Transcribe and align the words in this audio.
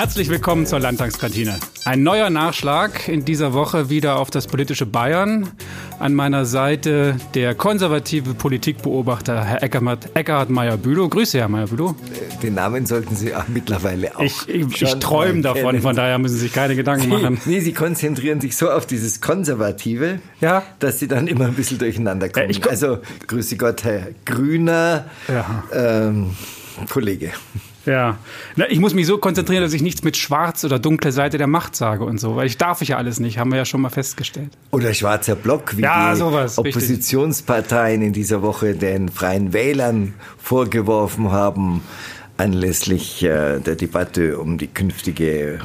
Herzlich 0.00 0.30
willkommen 0.30 0.64
zur 0.64 0.80
Landtagskantine. 0.80 1.58
Ein 1.84 2.02
neuer 2.02 2.30
Nachschlag 2.30 3.06
in 3.06 3.26
dieser 3.26 3.52
Woche 3.52 3.90
wieder 3.90 4.16
auf 4.16 4.30
das 4.30 4.46
politische 4.46 4.86
Bayern. 4.86 5.50
An 5.98 6.14
meiner 6.14 6.46
Seite 6.46 7.16
der 7.34 7.54
konservative 7.54 8.32
Politikbeobachter 8.32 9.44
Herr 9.44 9.62
Eckhard, 9.62 10.08
Eckhard 10.16 10.48
Meyer-Bülow. 10.48 11.10
Grüße, 11.10 11.38
Herr 11.38 11.50
Meyer-Bülow. 11.50 11.94
Den 12.42 12.54
Namen 12.54 12.86
sollten 12.86 13.14
Sie 13.14 13.34
auch 13.34 13.46
mittlerweile 13.48 14.16
auch. 14.16 14.22
Ich, 14.22 14.48
ich, 14.48 14.80
ich 14.80 14.94
träume 15.00 15.42
davon, 15.42 15.78
von 15.82 15.94
daher 15.94 16.16
müssen 16.16 16.36
Sie 16.36 16.44
sich 16.44 16.54
keine 16.54 16.76
Gedanken 16.76 17.10
machen. 17.10 17.38
Nee, 17.44 17.60
Sie 17.60 17.74
konzentrieren 17.74 18.40
sich 18.40 18.56
so 18.56 18.70
auf 18.70 18.86
dieses 18.86 19.20
Konservative, 19.20 20.20
ja. 20.40 20.62
dass 20.78 20.98
Sie 20.98 21.08
dann 21.08 21.26
immer 21.26 21.44
ein 21.44 21.54
bisschen 21.54 21.76
durcheinander 21.78 22.30
kommen. 22.30 22.48
Ich, 22.48 22.66
also, 22.66 23.00
grüße 23.26 23.58
Gott, 23.58 23.84
Herr 23.84 24.06
Grüner 24.24 25.10
ja. 25.28 25.62
ähm, 25.74 26.30
Kollege. 26.88 27.32
Ja, 27.86 28.18
Na, 28.56 28.70
ich 28.70 28.78
muss 28.78 28.94
mich 28.94 29.06
so 29.06 29.18
konzentrieren, 29.18 29.62
dass 29.62 29.72
ich 29.72 29.82
nichts 29.82 30.02
mit 30.02 30.16
schwarz 30.16 30.64
oder 30.64 30.78
dunkle 30.78 31.12
Seite 31.12 31.38
der 31.38 31.46
Macht 31.46 31.74
sage 31.74 32.04
und 32.04 32.18
so, 32.18 32.36
weil 32.36 32.46
ich 32.46 32.58
darf 32.58 32.82
ich 32.82 32.88
ja 32.88 32.96
alles 32.98 33.20
nicht, 33.20 33.38
haben 33.38 33.50
wir 33.50 33.58
ja 33.58 33.64
schon 33.64 33.80
mal 33.80 33.90
festgestellt. 33.90 34.50
Oder 34.70 34.92
schwarzer 34.92 35.34
Block, 35.34 35.76
wie 35.76 35.82
ja, 35.82 36.12
die 36.12 36.18
sowas, 36.18 36.58
Oppositionsparteien 36.58 38.00
richtig. 38.00 38.06
in 38.06 38.12
dieser 38.12 38.42
Woche 38.42 38.74
den 38.74 39.08
Freien 39.08 39.52
Wählern 39.52 40.14
vorgeworfen 40.38 41.32
haben, 41.32 41.82
anlässlich 42.40 43.22
äh, 43.22 43.60
der 43.60 43.76
Debatte 43.76 44.38
um 44.38 44.56
die 44.56 44.66
künftige 44.66 45.54
äh, 45.54 45.58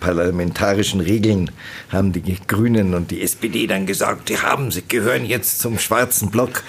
parlamentarischen 0.00 1.00
Regeln 1.00 1.50
haben 1.90 2.12
die 2.12 2.36
Grünen 2.46 2.94
und 2.94 3.10
die 3.10 3.20
SPD 3.22 3.66
dann 3.66 3.84
gesagt, 3.84 4.30
die 4.30 4.38
haben, 4.38 4.70
sie 4.70 4.82
gehören 4.86 5.26
jetzt 5.26 5.60
zum 5.60 5.78
schwarzen 5.78 6.30
Block 6.30 6.62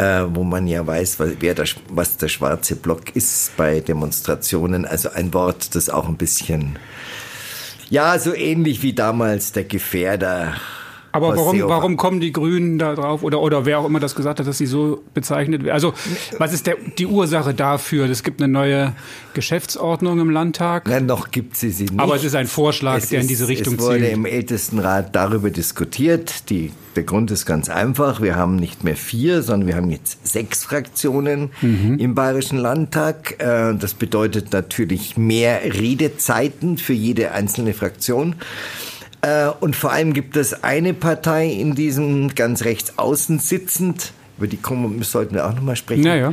äh, 0.00 0.34
wo 0.34 0.44
man 0.44 0.66
ja 0.66 0.86
weiß, 0.86 1.18
wer 1.40 1.54
der, 1.54 1.66
was 1.90 2.16
der 2.16 2.28
schwarze 2.28 2.74
Block 2.74 3.14
ist 3.14 3.54
bei 3.58 3.80
Demonstrationen. 3.80 4.86
Also 4.86 5.10
ein 5.10 5.34
Wort, 5.34 5.74
das 5.74 5.90
auch 5.90 6.08
ein 6.08 6.16
bisschen, 6.16 6.78
ja, 7.90 8.18
so 8.18 8.34
ähnlich 8.34 8.82
wie 8.82 8.94
damals 8.94 9.52
der 9.52 9.64
Gefährder 9.64 10.54
aber 11.12 11.36
warum, 11.36 11.60
warum 11.62 11.96
kommen 11.96 12.20
die 12.20 12.32
Grünen 12.32 12.78
da 12.78 12.94
drauf 12.94 13.22
oder, 13.22 13.40
oder 13.40 13.66
wer 13.66 13.80
auch 13.80 13.86
immer 13.86 13.98
das 13.98 14.14
gesagt 14.14 14.38
hat, 14.38 14.46
dass 14.46 14.58
sie 14.58 14.66
so 14.66 15.02
bezeichnet 15.12 15.64
werden? 15.64 15.74
Also, 15.74 15.92
was 16.38 16.52
ist 16.52 16.66
der, 16.66 16.76
die 16.98 17.06
Ursache 17.06 17.52
dafür? 17.52 18.08
Es 18.08 18.22
gibt 18.22 18.40
eine 18.40 18.52
neue 18.52 18.92
Geschäftsordnung 19.34 20.20
im 20.20 20.30
Landtag. 20.30 20.86
Nein, 20.88 21.06
noch 21.06 21.30
gibt 21.30 21.56
sie 21.56 21.70
sie 21.70 21.84
nicht. 21.84 21.98
Aber 21.98 22.14
es 22.14 22.24
ist 22.24 22.34
ein 22.34 22.46
Vorschlag, 22.46 22.98
es 22.98 23.08
der 23.08 23.18
ist, 23.18 23.24
in 23.24 23.28
diese 23.28 23.48
Richtung 23.48 23.74
zielt. 23.74 23.80
Es 23.80 23.86
wurde 23.86 23.98
zielt. 24.00 24.12
im 24.12 24.26
Ältestenrat 24.26 25.16
darüber 25.16 25.50
diskutiert. 25.50 26.48
Die, 26.48 26.72
der 26.94 27.02
Grund 27.02 27.30
ist 27.32 27.44
ganz 27.44 27.68
einfach. 27.68 28.20
Wir 28.20 28.36
haben 28.36 28.56
nicht 28.56 28.84
mehr 28.84 28.96
vier, 28.96 29.42
sondern 29.42 29.66
wir 29.66 29.76
haben 29.76 29.90
jetzt 29.90 30.26
sechs 30.26 30.64
Fraktionen 30.64 31.50
mhm. 31.60 31.98
im 31.98 32.14
Bayerischen 32.14 32.58
Landtag. 32.58 33.40
Äh, 33.40 33.74
das 33.74 33.94
bedeutet 33.94 34.52
natürlich 34.52 35.16
mehr 35.16 35.60
Redezeiten 35.64 36.78
für 36.78 36.92
jede 36.92 37.32
einzelne 37.32 37.74
Fraktion. 37.74 38.36
Äh, 39.22 39.48
und 39.60 39.76
vor 39.76 39.92
allem 39.92 40.12
gibt 40.12 40.36
es 40.36 40.64
eine 40.64 40.94
Partei 40.94 41.46
in 41.46 41.74
diesem 41.74 42.34
ganz 42.34 42.64
rechts 42.64 42.94
außen 42.96 43.38
sitzend, 43.38 44.12
über 44.38 44.46
die 44.46 44.58
sollten 45.02 45.34
wir 45.34 45.46
auch 45.46 45.54
nochmal 45.54 45.76
sprechen, 45.76 46.04
ja, 46.04 46.16
ja. 46.16 46.32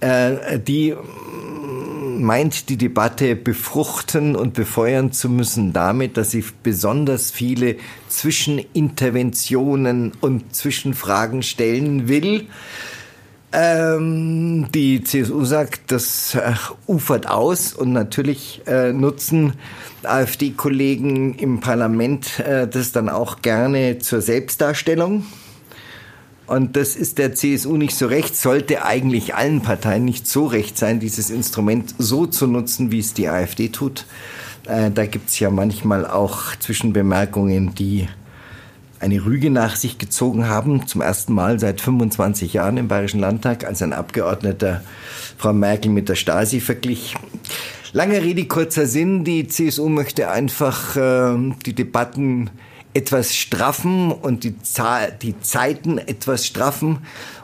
Äh, 0.00 0.60
die 0.60 0.94
meint, 2.18 2.68
die 2.68 2.76
Debatte 2.76 3.36
befruchten 3.36 4.36
und 4.36 4.54
befeuern 4.54 5.12
zu 5.12 5.28
müssen 5.28 5.72
damit, 5.72 6.16
dass 6.16 6.30
sie 6.30 6.44
besonders 6.62 7.30
viele 7.30 7.76
Zwischeninterventionen 8.08 10.12
und 10.20 10.54
Zwischenfragen 10.54 11.42
stellen 11.42 12.08
will. 12.08 12.46
Ähm, 13.50 14.66
die 14.74 15.02
CSU 15.02 15.44
sagt, 15.44 15.90
das 15.90 16.34
äh, 16.34 16.52
ufert 16.86 17.28
aus 17.28 17.72
und 17.72 17.92
natürlich 17.92 18.60
äh, 18.66 18.92
nutzen 18.92 19.54
AfD-Kollegen 20.02 21.34
im 21.34 21.60
Parlament 21.60 22.40
äh, 22.40 22.68
das 22.68 22.92
dann 22.92 23.08
auch 23.08 23.40
gerne 23.40 23.98
zur 23.98 24.20
Selbstdarstellung. 24.20 25.24
Und 26.46 26.76
das 26.76 26.96
ist 26.96 27.18
der 27.18 27.34
CSU 27.34 27.76
nicht 27.76 27.94
so 27.94 28.06
recht, 28.06 28.36
sollte 28.36 28.84
eigentlich 28.84 29.34
allen 29.34 29.62
Parteien 29.62 30.04
nicht 30.04 30.26
so 30.26 30.46
recht 30.46 30.78
sein, 30.78 31.00
dieses 31.00 31.30
Instrument 31.30 31.94
so 31.98 32.26
zu 32.26 32.46
nutzen, 32.46 32.90
wie 32.90 33.00
es 33.00 33.14
die 33.14 33.28
AfD 33.28 33.68
tut. 33.68 34.04
Äh, 34.66 34.90
da 34.90 35.06
gibt's 35.06 35.38
ja 35.38 35.50
manchmal 35.50 36.06
auch 36.06 36.54
Zwischenbemerkungen, 36.56 37.74
die 37.74 38.08
eine 39.00 39.24
Rüge 39.24 39.50
nach 39.50 39.76
sich 39.76 39.98
gezogen 39.98 40.48
haben, 40.48 40.86
zum 40.86 41.00
ersten 41.00 41.32
Mal 41.32 41.58
seit 41.60 41.80
25 41.80 42.52
Jahren 42.52 42.76
im 42.76 42.88
Bayerischen 42.88 43.20
Landtag, 43.20 43.64
als 43.64 43.82
ein 43.82 43.92
Abgeordneter 43.92 44.82
Frau 45.36 45.52
Merkel 45.52 45.90
mit 45.90 46.08
der 46.08 46.16
Stasi 46.16 46.60
verglich. 46.60 47.14
Lange 47.92 48.22
Rede, 48.22 48.44
kurzer 48.44 48.86
Sinn. 48.86 49.24
Die 49.24 49.48
CSU 49.48 49.88
möchte 49.88 50.30
einfach 50.30 50.96
äh, 50.96 51.36
die 51.64 51.74
Debatten 51.74 52.50
etwas 52.98 53.36
straffen 53.36 54.10
und 54.10 54.42
die, 54.42 54.60
Zahl, 54.60 55.16
die 55.22 55.38
Zeiten 55.40 55.98
etwas 55.98 56.44
straffen 56.44 56.98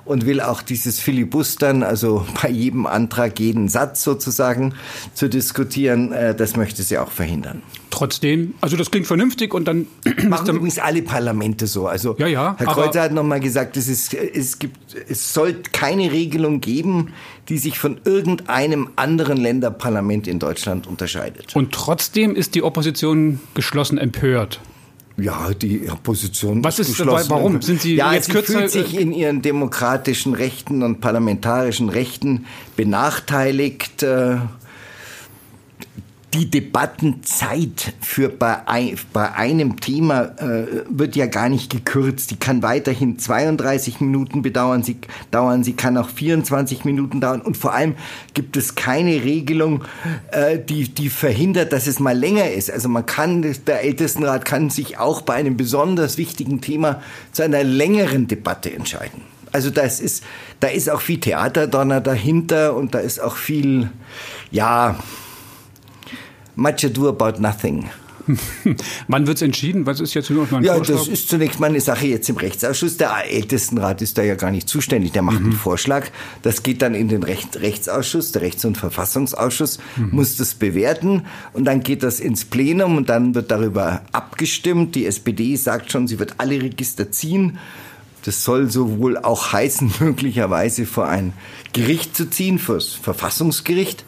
und 0.04 0.26
will 0.26 0.40
auch 0.40 0.62
dieses 0.62 0.98
Filibustern, 0.98 1.84
also 1.84 2.26
bei 2.42 2.50
jedem 2.50 2.86
Antrag 2.86 3.38
jeden 3.38 3.68
Satz 3.68 4.02
sozusagen 4.02 4.74
zu 5.14 5.28
diskutieren, 5.28 6.10
äh, 6.10 6.34
das 6.34 6.56
möchte 6.56 6.82
sie 6.82 6.98
auch 6.98 7.12
verhindern. 7.12 7.62
Trotzdem, 7.90 8.54
also 8.60 8.76
das 8.76 8.90
klingt 8.90 9.06
vernünftig 9.06 9.54
und 9.54 9.66
dann 9.66 9.86
machen 10.28 10.48
übrigens 10.48 10.80
alle 10.80 11.02
Parlamente 11.02 11.68
so. 11.68 11.86
Also 11.86 12.16
ja, 12.18 12.26
ja, 12.26 12.56
Herr 12.58 12.66
Kreuzer 12.66 13.02
hat 13.02 13.12
nochmal 13.12 13.38
gesagt, 13.38 13.76
es, 13.76 13.86
ist, 13.86 14.12
es, 14.12 14.58
gibt, 14.58 14.76
es 15.08 15.32
soll 15.32 15.54
keine 15.70 16.10
Regelung 16.10 16.60
geben, 16.60 17.12
die 17.48 17.58
sich 17.58 17.78
von 17.78 18.00
irgendeinem 18.04 18.88
anderen 18.96 19.36
Länderparlament 19.36 20.26
in 20.26 20.40
Deutschland 20.40 20.88
unterscheidet. 20.88 21.54
Und 21.54 21.70
trotzdem 21.70 22.34
ist 22.34 22.56
die 22.56 22.64
Opposition 22.64 23.38
geschlossen 23.54 23.98
empört. 23.98 24.58
Ja, 25.16 25.54
die 25.54 25.88
Opposition. 25.88 26.64
Was 26.64 26.80
ist 26.80 26.98
dabei? 26.98 27.22
Warum 27.28 27.62
sind 27.62 27.80
Sie 27.80 27.94
ja, 27.94 28.12
jetzt 28.12 28.26
sie 28.26 28.32
kürzer? 28.32 28.58
fühlt 28.58 28.70
sich 28.70 28.98
in 28.98 29.12
ihren 29.12 29.42
demokratischen 29.42 30.34
Rechten 30.34 30.82
und 30.82 31.00
parlamentarischen 31.00 31.88
Rechten 31.88 32.46
benachteiligt. 32.76 34.02
Äh, 34.02 34.38
die 36.34 36.50
Debattenzeit 36.50 37.94
für 38.00 38.28
bei, 38.28 38.96
bei 39.12 39.32
einem 39.34 39.80
Thema 39.80 40.32
äh, 40.38 40.82
wird 40.88 41.14
ja 41.14 41.26
gar 41.26 41.48
nicht 41.48 41.70
gekürzt. 41.70 42.32
Die 42.32 42.36
kann 42.36 42.60
weiterhin 42.60 43.20
32 43.20 44.00
Minuten 44.00 44.42
bedauern, 44.42 44.82
sie, 44.82 44.96
dauern, 45.30 45.62
sie 45.62 45.74
kann 45.74 45.96
auch 45.96 46.08
24 46.08 46.84
Minuten 46.84 47.20
dauern. 47.20 47.40
Und 47.40 47.56
vor 47.56 47.72
allem 47.72 47.94
gibt 48.34 48.56
es 48.56 48.74
keine 48.74 49.22
Regelung, 49.22 49.84
äh, 50.32 50.58
die, 50.58 50.88
die 50.88 51.08
verhindert, 51.08 51.72
dass 51.72 51.86
es 51.86 52.00
mal 52.00 52.18
länger 52.18 52.50
ist. 52.50 52.68
Also 52.68 52.88
man 52.88 53.06
kann, 53.06 53.42
der 53.66 53.84
Ältestenrat 53.84 54.44
kann 54.44 54.70
sich 54.70 54.98
auch 54.98 55.22
bei 55.22 55.34
einem 55.34 55.56
besonders 55.56 56.18
wichtigen 56.18 56.60
Thema 56.60 57.00
zu 57.30 57.44
einer 57.44 57.62
längeren 57.62 58.26
Debatte 58.26 58.74
entscheiden. 58.74 59.22
Also 59.52 59.70
das 59.70 60.00
ist, 60.00 60.24
da 60.58 60.66
ist 60.66 60.90
auch 60.90 61.00
viel 61.00 61.20
Theaterdonner 61.20 62.00
dahinter 62.00 62.74
und 62.74 62.92
da 62.92 62.98
ist 62.98 63.20
auch 63.20 63.36
viel, 63.36 63.88
ja, 64.50 64.96
much 66.56 66.84
ado 66.84 67.08
about 67.08 67.40
nothing. 67.40 67.88
Wann 69.08 69.26
wird 69.26 69.36
es 69.36 69.42
entschieden? 69.42 69.86
Was 69.86 70.00
ist 70.00 70.14
jetzt 70.14 70.30
nur 70.30 70.44
noch 70.44 70.52
ein 70.52 70.64
Ja, 70.64 70.76
Vorschlag? 70.76 70.96
das 70.96 71.08
ist 71.08 71.28
zunächst 71.28 71.60
mal 71.60 71.68
eine 71.68 71.80
Sache 71.80 72.06
jetzt 72.06 72.28
im 72.28 72.36
Rechtsausschuss. 72.36 72.96
Der 72.96 73.12
Ältestenrat 73.30 74.00
ist 74.02 74.16
da 74.16 74.22
ja 74.22 74.34
gar 74.34 74.50
nicht 74.50 74.68
zuständig. 74.68 75.12
Der 75.12 75.22
macht 75.22 75.40
mhm. 75.40 75.46
einen 75.46 75.52
Vorschlag. 75.52 76.06
Das 76.42 76.62
geht 76.62 76.82
dann 76.82 76.94
in 76.94 77.08
den 77.08 77.22
Recht 77.22 77.56
Rechtsausschuss. 77.56 78.32
Der 78.32 78.42
Rechts- 78.42 78.64
und 78.64 78.78
Verfassungsausschuss 78.78 79.78
mhm. 79.96 80.10
muss 80.12 80.36
das 80.36 80.54
bewerten. 80.54 81.24
Und 81.52 81.64
dann 81.66 81.82
geht 81.82 82.02
das 82.02 82.20
ins 82.20 82.44
Plenum 82.44 82.96
und 82.96 83.08
dann 83.08 83.34
wird 83.34 83.50
darüber 83.50 84.02
abgestimmt. 84.12 84.94
Die 84.94 85.06
SPD 85.06 85.56
sagt 85.56 85.92
schon, 85.92 86.08
sie 86.08 86.18
wird 86.18 86.34
alle 86.38 86.60
Register 86.60 87.10
ziehen. 87.12 87.58
Das 88.24 88.42
soll 88.42 88.70
sowohl 88.70 89.18
auch 89.18 89.52
heißen, 89.52 89.92
möglicherweise 90.00 90.86
vor 90.86 91.08
ein 91.08 91.34
Gericht 91.74 92.16
zu 92.16 92.30
ziehen, 92.30 92.58
fürs 92.58 92.94
Verfassungsgericht. 92.94 94.04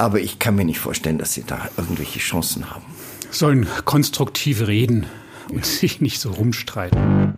Aber 0.00 0.18
ich 0.18 0.38
kann 0.38 0.54
mir 0.54 0.64
nicht 0.64 0.78
vorstellen, 0.78 1.18
dass 1.18 1.34
sie 1.34 1.44
da 1.46 1.68
irgendwelche 1.76 2.20
Chancen 2.20 2.70
haben. 2.70 2.86
Sollen 3.30 3.66
konstruktiv 3.84 4.66
reden 4.66 5.04
und 5.50 5.66
sich 5.66 6.00
nicht 6.00 6.20
so 6.20 6.30
rumstreiten. 6.30 7.34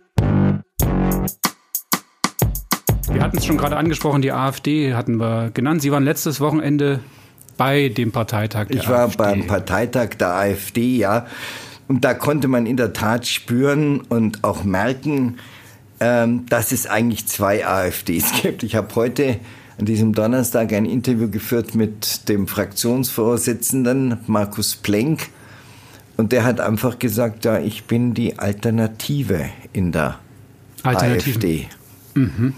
Wir 3.10 3.20
hatten 3.20 3.36
es 3.36 3.44
schon 3.46 3.58
gerade 3.58 3.76
angesprochen, 3.76 4.22
die 4.22 4.30
AfD 4.30 4.94
hatten 4.94 5.16
wir 5.16 5.50
genannt. 5.52 5.82
Sie 5.82 5.90
waren 5.90 6.04
letztes 6.04 6.40
Wochenende 6.40 7.00
bei 7.56 7.88
dem 7.88 8.12
Parteitag 8.12 8.68
der 8.68 8.76
Ich 8.76 8.88
war 8.88 9.06
AfD. 9.06 9.16
beim 9.18 9.46
Parteitag 9.48 10.10
der 10.20 10.36
AfD, 10.36 10.98
ja. 10.98 11.26
Und 11.88 12.04
da 12.04 12.14
konnte 12.14 12.46
man 12.46 12.66
in 12.66 12.76
der 12.76 12.92
Tat 12.92 13.26
spüren 13.26 14.02
und 14.02 14.44
auch 14.44 14.62
merken, 14.62 15.38
ähm, 15.98 16.46
dass 16.46 16.70
es 16.70 16.86
eigentlich 16.86 17.26
zwei 17.26 17.66
AfDs 17.66 18.30
gibt. 18.42 18.62
Ich 18.62 18.76
habe 18.76 18.94
heute 18.94 19.40
an 19.82 19.86
diesem 19.86 20.12
Donnerstag 20.12 20.72
ein 20.74 20.84
Interview 20.84 21.28
geführt 21.28 21.74
mit 21.74 22.28
dem 22.28 22.46
Fraktionsvorsitzenden 22.46 24.18
Markus 24.28 24.76
Plenk. 24.76 25.30
Und 26.16 26.30
der 26.30 26.44
hat 26.44 26.60
einfach 26.60 27.00
gesagt, 27.00 27.44
ja, 27.44 27.58
ich 27.58 27.82
bin 27.82 28.14
die 28.14 28.38
Alternative 28.38 29.46
in 29.72 29.90
der 29.90 30.20
AfD. 30.84 31.66
Mhm. 32.14 32.54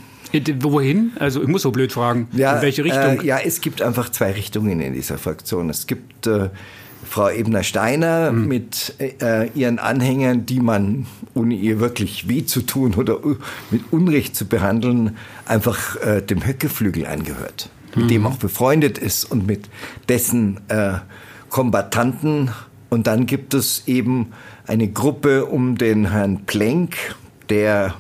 Wohin? 0.61 1.13
Also 1.19 1.41
ich 1.41 1.49
muss 1.49 1.63
so 1.63 1.71
blöd 1.71 1.93
fragen. 1.93 2.29
Ja, 2.33 2.57
in 2.57 2.63
welche 2.63 2.85
Richtung? 2.85 3.21
Äh, 3.21 3.25
ja, 3.25 3.39
es 3.39 3.63
gibt 3.63 3.81
einfach 3.81 4.11
zwei 4.11 4.33
Richtungen 4.33 4.81
in 4.81 4.93
dieser 4.93 5.17
Fraktion. 5.17 5.71
Es 5.71 5.87
gibt 5.87 6.27
äh, 6.27 6.51
Frau 7.05 7.29
Ebner-Steiner 7.29 8.33
mhm. 8.33 8.49
mit 8.49 8.95
äh, 8.99 9.49
ihren 9.55 9.79
Anhängern, 9.79 10.47
die 10.47 10.61
man, 10.61 11.07
ohne 11.35 11.55
ihr 11.55 11.81
wirklich 11.81 12.29
weh 12.29 12.45
zu 12.45 12.63
tun 12.63 12.95
oder 12.95 13.19
mit 13.71 13.93
Unrecht 13.93 14.37
zu 14.37 14.47
behandeln, 14.47 15.17
einfach 15.47 15.97
äh, 15.97 16.21
dem 16.21 16.47
Höckeflügel 16.47 17.07
angehört, 17.07 17.71
mhm. 17.95 18.03
mit 18.03 18.11
dem 18.11 18.27
auch 18.27 18.37
befreundet 18.37 18.99
ist 18.99 19.25
und 19.25 19.47
mit 19.47 19.69
dessen 20.09 20.61
äh, 20.69 20.95
Kombattanten. 21.51 22.51
Und 22.91 23.07
dann 23.07 23.27
gibt 23.27 23.55
es 23.55 23.85
eben 23.87 24.33
eine 24.67 24.89
Gruppe 24.89 25.47
um 25.47 25.77
den 25.77 26.11
Herrn 26.11 26.45
Plenk, 26.47 26.97
der 27.49 27.95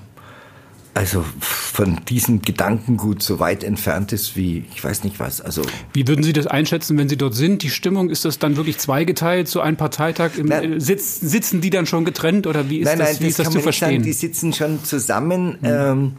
also 0.95 1.25
von 1.41 2.01
diesem 2.09 2.41
Gedankengut 2.41 3.21
so 3.21 3.41
weit 3.41 3.65
entfernt 3.65 4.13
ist 4.13 4.37
wie 4.37 4.65
ich 4.73 4.83
weiß 4.83 5.03
nicht 5.03 5.19
was. 5.19 5.41
Also 5.41 5.63
wie 5.93 6.07
würden 6.07 6.23
Sie 6.23 6.33
das 6.33 6.47
einschätzen, 6.47 6.97
wenn 6.97 7.09
Sie 7.09 7.17
dort 7.17 7.35
sind? 7.35 7.63
Die 7.63 7.71
Stimmung 7.71 8.11
ist 8.11 8.25
das 8.25 8.39
dann 8.39 8.57
wirklich 8.57 8.79
zweigeteilt, 8.79 9.49
so 9.49 9.61
ein 9.61 9.77
Parteitag? 9.77 10.39
Im, 10.39 10.47
nein, 10.47 10.81
Sitz, 10.81 11.19
sitzen 11.21 11.61
die 11.61 11.71
dann 11.71 11.87
schon 11.87 12.05
getrennt 12.05 12.47
oder 12.47 12.71
wie 12.71 12.79
ist 12.79 12.87
nein, 12.87 12.99
das, 12.99 13.15
nein, 13.15 13.21
wie 13.21 13.27
ist 13.27 13.39
das, 13.41 13.47
das 13.47 13.55
zu 13.55 13.61
verstehen? 13.61 13.91
Sagen, 13.91 14.03
die 14.05 14.13
sitzen 14.13 14.53
schon 14.53 14.85
zusammen. 14.85 15.59
Mhm. 15.61 15.67
Ähm, 15.69 16.13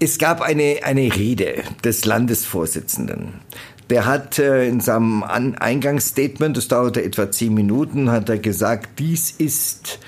es 0.00 0.18
gab 0.18 0.40
eine, 0.40 0.80
eine 0.82 1.14
Rede 1.14 1.62
des 1.84 2.04
Landesvorsitzenden. 2.04 3.34
Der 3.90 4.06
hat 4.06 4.40
äh, 4.40 4.66
in 4.66 4.80
seinem 4.80 5.22
An 5.22 5.54
Eingangsstatement, 5.54 6.56
das 6.56 6.66
dauerte 6.66 7.04
etwa 7.04 7.30
zehn 7.30 7.54
Minuten, 7.54 8.10
hat 8.10 8.28
er 8.28 8.38
gesagt, 8.38 8.98
dies 8.98 9.30
ist 9.30 10.00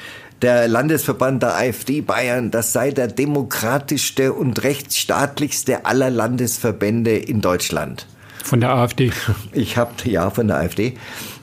der 0.45 0.69
Landesverband 0.69 1.43
der 1.43 1.57
AfD 1.57 2.03
Bayern, 2.03 2.51
das 2.51 2.75
sei 2.75 2.91
der 2.91 3.09
demokratischste 3.09 4.35
und 4.35 4.63
rechtsstaatlichste 4.63 5.87
aller 5.87 6.11
Landesverbände 6.11 7.17
in 7.17 7.41
Deutschland. 7.41 8.07
Von 8.45 8.61
der 8.61 8.75
AfD? 8.75 9.11
Ich 9.53 9.79
habe, 9.79 9.93
ja, 10.05 10.29
von 10.29 10.49
der 10.49 10.59
AfD. 10.59 10.99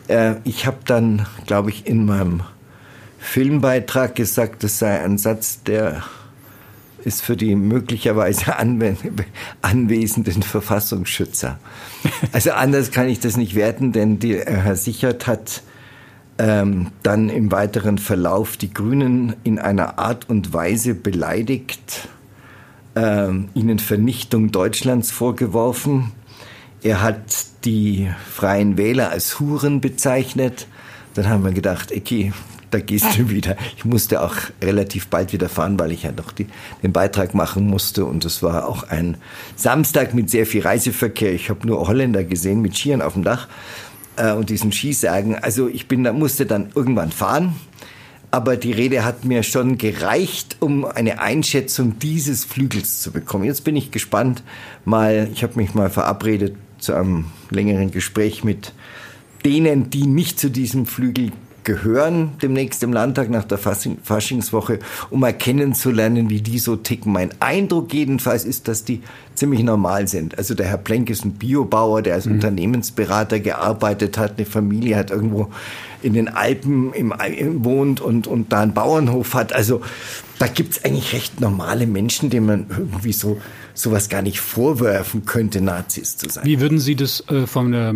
Äh, 0.07 0.35
ich 0.43 0.67
habe 0.67 0.77
dann, 0.85 1.25
glaube 1.47 1.71
ich, 1.71 1.87
in 1.87 2.05
meinem 2.05 2.43
Filmbeitrag 3.17 4.13
gesagt, 4.13 4.63
das 4.63 4.77
sei 4.77 5.01
ein 5.01 5.17
Satz, 5.17 5.63
der 5.63 6.03
ist 7.03 7.23
für 7.23 7.35
die 7.35 7.55
möglicherweise 7.55 8.55
anwesenden 9.63 10.43
Verfassungsschützer. 10.43 11.59
Also 12.33 12.51
anders 12.51 12.91
kann 12.91 13.09
ich 13.09 13.19
das 13.19 13.35
nicht 13.35 13.55
werten, 13.55 13.93
denn 13.93 14.19
die, 14.19 14.35
äh, 14.35 14.45
Herr 14.45 14.75
Sichert 14.75 15.25
hat 15.25 15.63
ähm, 16.41 16.87
dann 17.03 17.29
im 17.29 17.51
weiteren 17.51 17.99
Verlauf 17.99 18.57
die 18.57 18.73
Grünen 18.73 19.35
in 19.43 19.59
einer 19.59 19.99
Art 19.99 20.27
und 20.27 20.53
Weise 20.53 20.95
beleidigt, 20.95 22.09
ähm, 22.95 23.49
ihnen 23.53 23.77
Vernichtung 23.77 24.51
Deutschlands 24.51 25.11
vorgeworfen. 25.11 26.11
Er 26.81 27.03
hat 27.03 27.45
die 27.63 28.09
Freien 28.27 28.75
Wähler 28.75 29.11
als 29.11 29.39
Huren 29.39 29.81
bezeichnet. 29.81 30.65
Dann 31.13 31.29
haben 31.29 31.43
wir 31.43 31.51
gedacht, 31.51 31.91
okay, 31.95 32.33
da 32.71 32.79
gehst 32.79 33.19
du 33.19 33.29
wieder. 33.29 33.55
Ich 33.77 33.85
musste 33.85 34.23
auch 34.23 34.35
relativ 34.63 35.09
bald 35.09 35.33
wieder 35.33 35.47
fahren, 35.47 35.77
weil 35.77 35.91
ich 35.91 36.03
ja 36.03 36.11
noch 36.11 36.31
die, 36.31 36.47
den 36.81 36.91
Beitrag 36.91 37.35
machen 37.35 37.67
musste. 37.67 38.05
Und 38.05 38.25
es 38.25 38.41
war 38.41 38.67
auch 38.67 38.89
ein 38.89 39.17
Samstag 39.55 40.15
mit 40.15 40.31
sehr 40.31 40.47
viel 40.47 40.63
Reiseverkehr. 40.63 41.33
Ich 41.33 41.51
habe 41.51 41.67
nur 41.67 41.87
Holländer 41.87 42.23
gesehen 42.23 42.61
mit 42.61 42.75
Skiern 42.75 43.03
auf 43.03 43.13
dem 43.13 43.23
Dach 43.23 43.47
äh, 44.15 44.33
und 44.33 44.49
diesen 44.49 44.71
Skisärgen. 44.71 45.35
Also 45.35 45.67
ich 45.67 45.87
bin, 45.87 46.03
da 46.03 46.13
musste 46.13 46.45
dann 46.45 46.69
irgendwann 46.75 47.11
fahren. 47.11 47.55
Aber 48.33 48.55
die 48.55 48.71
Rede 48.71 49.03
hat 49.03 49.25
mir 49.25 49.43
schon 49.43 49.77
gereicht, 49.77 50.57
um 50.61 50.85
eine 50.85 51.19
Einschätzung 51.19 51.99
dieses 51.99 52.45
Flügels 52.45 53.01
zu 53.01 53.11
bekommen. 53.11 53.43
Jetzt 53.43 53.65
bin 53.65 53.75
ich 53.75 53.91
gespannt. 53.91 54.41
Mal, 54.85 55.29
ich 55.33 55.43
habe 55.43 55.57
mich 55.57 55.73
mal 55.73 55.89
verabredet 55.89 56.55
zu 56.79 56.93
einem 56.93 57.25
längeren 57.49 57.91
Gespräch 57.91 58.45
mit 58.45 58.73
denen, 59.43 59.89
die 59.89 60.07
nicht 60.07 60.39
zu 60.39 60.49
diesem 60.49 60.85
Flügel 60.85 61.31
gehören 61.63 62.31
demnächst 62.41 62.81
im 62.83 62.93
Landtag 62.93 63.29
nach 63.29 63.43
der 63.43 63.57
Faschingswoche, 63.57 64.79
um 65.09 65.23
erkennen 65.23 65.73
zu 65.73 65.91
lernen, 65.91 66.29
wie 66.29 66.41
die 66.41 66.59
so 66.59 66.75
ticken. 66.75 67.13
Mein 67.13 67.29
Eindruck 67.39 67.93
jedenfalls 67.93 68.45
ist, 68.45 68.67
dass 68.67 68.83
die 68.83 69.01
ziemlich 69.35 69.63
normal 69.63 70.07
sind. 70.07 70.37
Also 70.37 70.53
der 70.55 70.67
Herr 70.67 70.77
Plenk 70.77 71.09
ist 71.09 71.23
ein 71.25 71.33
Biobauer, 71.33 72.01
der 72.01 72.15
als 72.15 72.25
mhm. 72.25 72.33
Unternehmensberater 72.33 73.39
gearbeitet 73.39 74.17
hat, 74.17 74.37
eine 74.37 74.45
Familie 74.45 74.95
hat 74.97 75.11
irgendwo 75.11 75.49
in 76.01 76.13
den 76.13 76.29
Alpen 76.29 76.93
im, 76.93 77.13
im 77.37 77.63
wohnt 77.63 78.01
und, 78.01 78.27
und 78.27 78.51
da 78.51 78.61
einen 78.61 78.73
Bauernhof 78.73 79.33
hat. 79.33 79.53
Also 79.53 79.81
da 80.39 80.47
gibt's 80.47 80.83
eigentlich 80.83 81.13
recht 81.13 81.39
normale 81.39 81.85
Menschen, 81.85 82.29
denen 82.29 82.45
man 82.47 82.65
irgendwie 82.69 83.13
so 83.13 83.39
sowas 83.73 84.09
gar 84.09 84.21
nicht 84.21 84.39
vorwerfen 84.39 85.25
könnte, 85.25 85.61
Nazis 85.61 86.17
zu 86.17 86.29
sein. 86.29 86.43
Wie 86.45 86.59
würden 86.59 86.79
Sie 86.79 86.95
das 86.95 87.23
äh, 87.29 87.45
von 87.45 87.71
der 87.71 87.93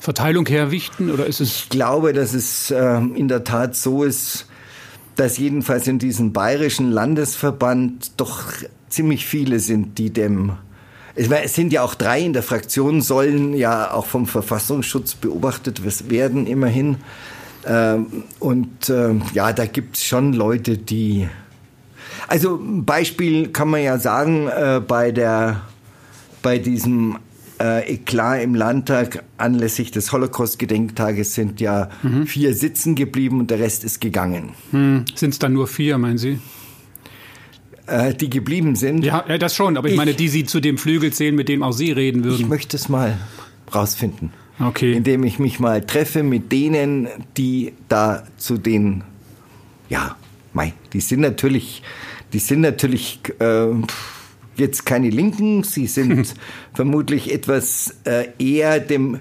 Verteilung 0.00 0.46
her 0.46 0.70
wichten 0.70 1.10
oder 1.10 1.26
ist 1.26 1.40
es? 1.40 1.48
Ich 1.48 1.68
glaube, 1.68 2.12
dass 2.12 2.34
es 2.34 2.70
äh, 2.70 2.96
in 2.96 3.28
der 3.28 3.44
Tat 3.44 3.76
so 3.76 4.02
ist, 4.02 4.46
dass 5.16 5.38
jedenfalls 5.38 5.86
in 5.86 5.98
diesem 5.98 6.32
bayerischen 6.32 6.90
Landesverband 6.90 8.12
doch 8.16 8.44
ziemlich 8.88 9.26
viele 9.26 9.60
sind, 9.60 9.98
die 9.98 10.10
dem 10.10 10.52
es 11.14 11.54
sind 11.54 11.72
ja 11.72 11.82
auch 11.82 11.94
drei 11.94 12.20
in 12.20 12.32
der 12.32 12.42
Fraktion, 12.42 13.02
sollen 13.02 13.52
ja 13.52 13.92
auch 13.92 14.06
vom 14.06 14.26
Verfassungsschutz 14.26 15.16
beobachtet 15.16 15.82
werden, 16.08 16.46
immerhin. 16.46 16.96
Ähm, 17.66 18.24
und 18.38 18.88
ähm, 18.88 19.22
ja, 19.34 19.52
da 19.52 19.66
gibt 19.66 19.96
es 19.96 20.04
schon 20.04 20.32
Leute, 20.32 20.78
die. 20.78 21.28
Also 22.28 22.58
Beispiel 22.62 23.48
kann 23.48 23.68
man 23.68 23.82
ja 23.82 23.98
sagen, 23.98 24.48
äh, 24.48 24.80
bei 24.86 25.10
der 25.10 25.62
bei 26.42 26.58
diesem 26.58 27.18
äh, 27.60 27.92
Eklat 27.92 28.42
im 28.42 28.54
Landtag 28.54 29.22
anlässlich 29.36 29.90
des 29.90 30.12
Holocaust-Gedenktages 30.12 31.34
sind 31.34 31.60
ja 31.60 31.90
mhm. 32.02 32.26
vier 32.26 32.54
sitzen 32.54 32.94
geblieben 32.94 33.38
und 33.40 33.50
der 33.50 33.58
Rest 33.60 33.84
ist 33.84 34.00
gegangen. 34.00 34.50
Hm. 34.70 35.04
Sind 35.14 35.30
es 35.30 35.38
dann 35.38 35.52
nur 35.52 35.66
vier, 35.66 35.98
meinen 35.98 36.18
Sie? 36.18 36.40
Äh, 37.86 38.14
die 38.14 38.30
geblieben 38.30 38.76
sind? 38.76 39.04
Ja, 39.04 39.24
ja, 39.28 39.36
das 39.36 39.54
schon, 39.54 39.76
aber 39.76 39.88
ich, 39.88 39.94
ich 39.94 39.98
meine, 39.98 40.14
die 40.14 40.28
Sie 40.28 40.46
zu 40.46 40.60
dem 40.60 40.78
Flügel 40.78 41.12
zählen, 41.12 41.34
mit 41.34 41.48
dem 41.48 41.62
auch 41.62 41.72
Sie 41.72 41.92
reden 41.92 42.24
würden. 42.24 42.40
Ich 42.40 42.48
möchte 42.48 42.76
es 42.76 42.88
mal 42.88 43.18
rausfinden. 43.74 44.32
Okay. 44.58 44.92
Indem 44.92 45.24
ich 45.24 45.38
mich 45.38 45.58
mal 45.58 45.84
treffe 45.84 46.22
mit 46.22 46.52
denen, 46.52 47.08
die 47.36 47.72
da 47.88 48.24
zu 48.36 48.58
den, 48.58 49.04
ja, 49.88 50.16
mei, 50.52 50.74
die 50.92 51.00
sind 51.00 51.20
natürlich, 51.20 51.82
die 52.32 52.38
sind 52.38 52.60
natürlich, 52.60 53.20
äh, 53.38 53.66
jetzt 54.56 54.86
keine 54.86 55.10
Linken, 55.10 55.62
sie 55.62 55.86
sind 55.86 56.34
vermutlich 56.74 57.32
etwas 57.32 57.96
äh, 58.04 58.28
eher 58.38 58.80
dem, 58.80 59.20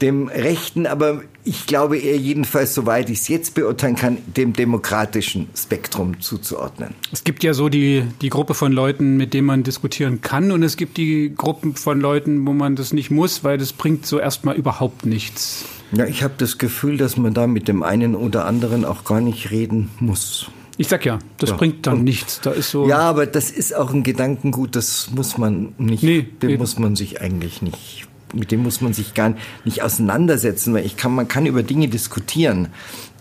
dem 0.00 0.28
Rechten, 0.28 0.86
aber 0.86 1.22
ich 1.44 1.66
glaube 1.66 1.98
eher 1.98 2.16
jedenfalls, 2.16 2.74
soweit 2.74 3.10
ich 3.10 3.20
es 3.20 3.28
jetzt 3.28 3.54
beurteilen 3.54 3.96
kann, 3.96 4.18
dem 4.26 4.54
demokratischen 4.54 5.48
Spektrum 5.54 6.20
zuzuordnen. 6.20 6.94
Es 7.12 7.22
gibt 7.22 7.44
ja 7.44 7.54
so 7.54 7.68
die, 7.68 8.04
die 8.22 8.30
Gruppe 8.30 8.54
von 8.54 8.72
Leuten, 8.72 9.16
mit 9.16 9.34
denen 9.34 9.46
man 9.46 9.62
diskutieren 9.62 10.20
kann 10.20 10.50
und 10.52 10.62
es 10.62 10.76
gibt 10.76 10.96
die 10.96 11.34
Gruppen 11.36 11.76
von 11.76 12.00
Leuten, 12.00 12.46
wo 12.46 12.52
man 12.52 12.76
das 12.76 12.92
nicht 12.92 13.10
muss, 13.10 13.44
weil 13.44 13.58
das 13.58 13.72
bringt 13.72 14.06
so 14.06 14.18
erstmal 14.18 14.56
überhaupt 14.56 15.06
nichts. 15.06 15.66
Ja, 15.92 16.06
ich 16.06 16.22
habe 16.22 16.34
das 16.38 16.58
Gefühl, 16.58 16.96
dass 16.96 17.16
man 17.16 17.34
da 17.34 17.46
mit 17.46 17.68
dem 17.68 17.82
einen 17.82 18.14
oder 18.14 18.46
anderen 18.46 18.84
auch 18.84 19.04
gar 19.04 19.20
nicht 19.20 19.50
reden 19.50 19.90
muss. 20.00 20.50
Ich 20.76 20.88
sag 20.88 21.04
ja, 21.04 21.18
das 21.38 21.50
ja. 21.50 21.56
bringt 21.56 21.86
dann 21.86 22.02
nichts. 22.02 22.40
Da 22.40 22.50
ist 22.50 22.70
so 22.70 22.88
ja, 22.88 22.98
aber 22.98 23.26
das 23.26 23.50
ist 23.50 23.74
auch 23.74 23.92
ein 23.92 24.02
Gedankengut, 24.02 24.74
das 24.74 25.10
muss 25.14 25.38
man 25.38 25.74
nicht, 25.78 26.02
nee, 26.02 26.22
dem 26.22 26.50
nee. 26.50 26.56
muss 26.56 26.78
man 26.78 26.96
sich 26.96 27.20
eigentlich 27.20 27.62
nicht, 27.62 28.06
mit 28.32 28.50
dem 28.50 28.62
muss 28.62 28.80
man 28.80 28.92
sich 28.92 29.14
gar 29.14 29.34
nicht 29.64 29.82
auseinandersetzen, 29.82 30.74
weil 30.74 30.84
ich 30.84 30.96
kann, 30.96 31.14
man 31.14 31.28
kann 31.28 31.46
über 31.46 31.62
Dinge 31.62 31.88
diskutieren, 31.88 32.68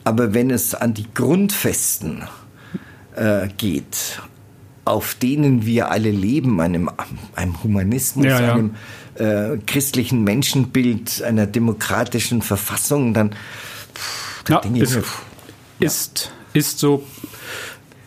aber 0.03 0.33
wenn 0.33 0.49
es 0.49 0.73
an 0.73 0.93
die 0.95 1.05
Grundfesten 1.13 2.23
äh, 3.15 3.47
geht, 3.57 4.19
auf 4.85 5.13
denen 5.13 5.65
wir 5.65 5.91
alle 5.91 6.11
leben, 6.11 6.59
einem, 6.59 6.89
einem 7.35 7.63
Humanismus, 7.63 8.25
ja, 8.25 8.41
ja. 8.41 8.53
einem 8.53 8.75
äh, 9.15 9.57
christlichen 9.65 10.23
Menschenbild, 10.23 11.21
einer 11.23 11.45
demokratischen 11.45 12.41
Verfassung, 12.41 13.13
dann, 13.13 13.31
pff, 13.93 14.49
ja, 14.49 14.59
ist, 14.59 14.99
ist, 15.79 16.31
ist 16.53 16.79
so 16.79 17.03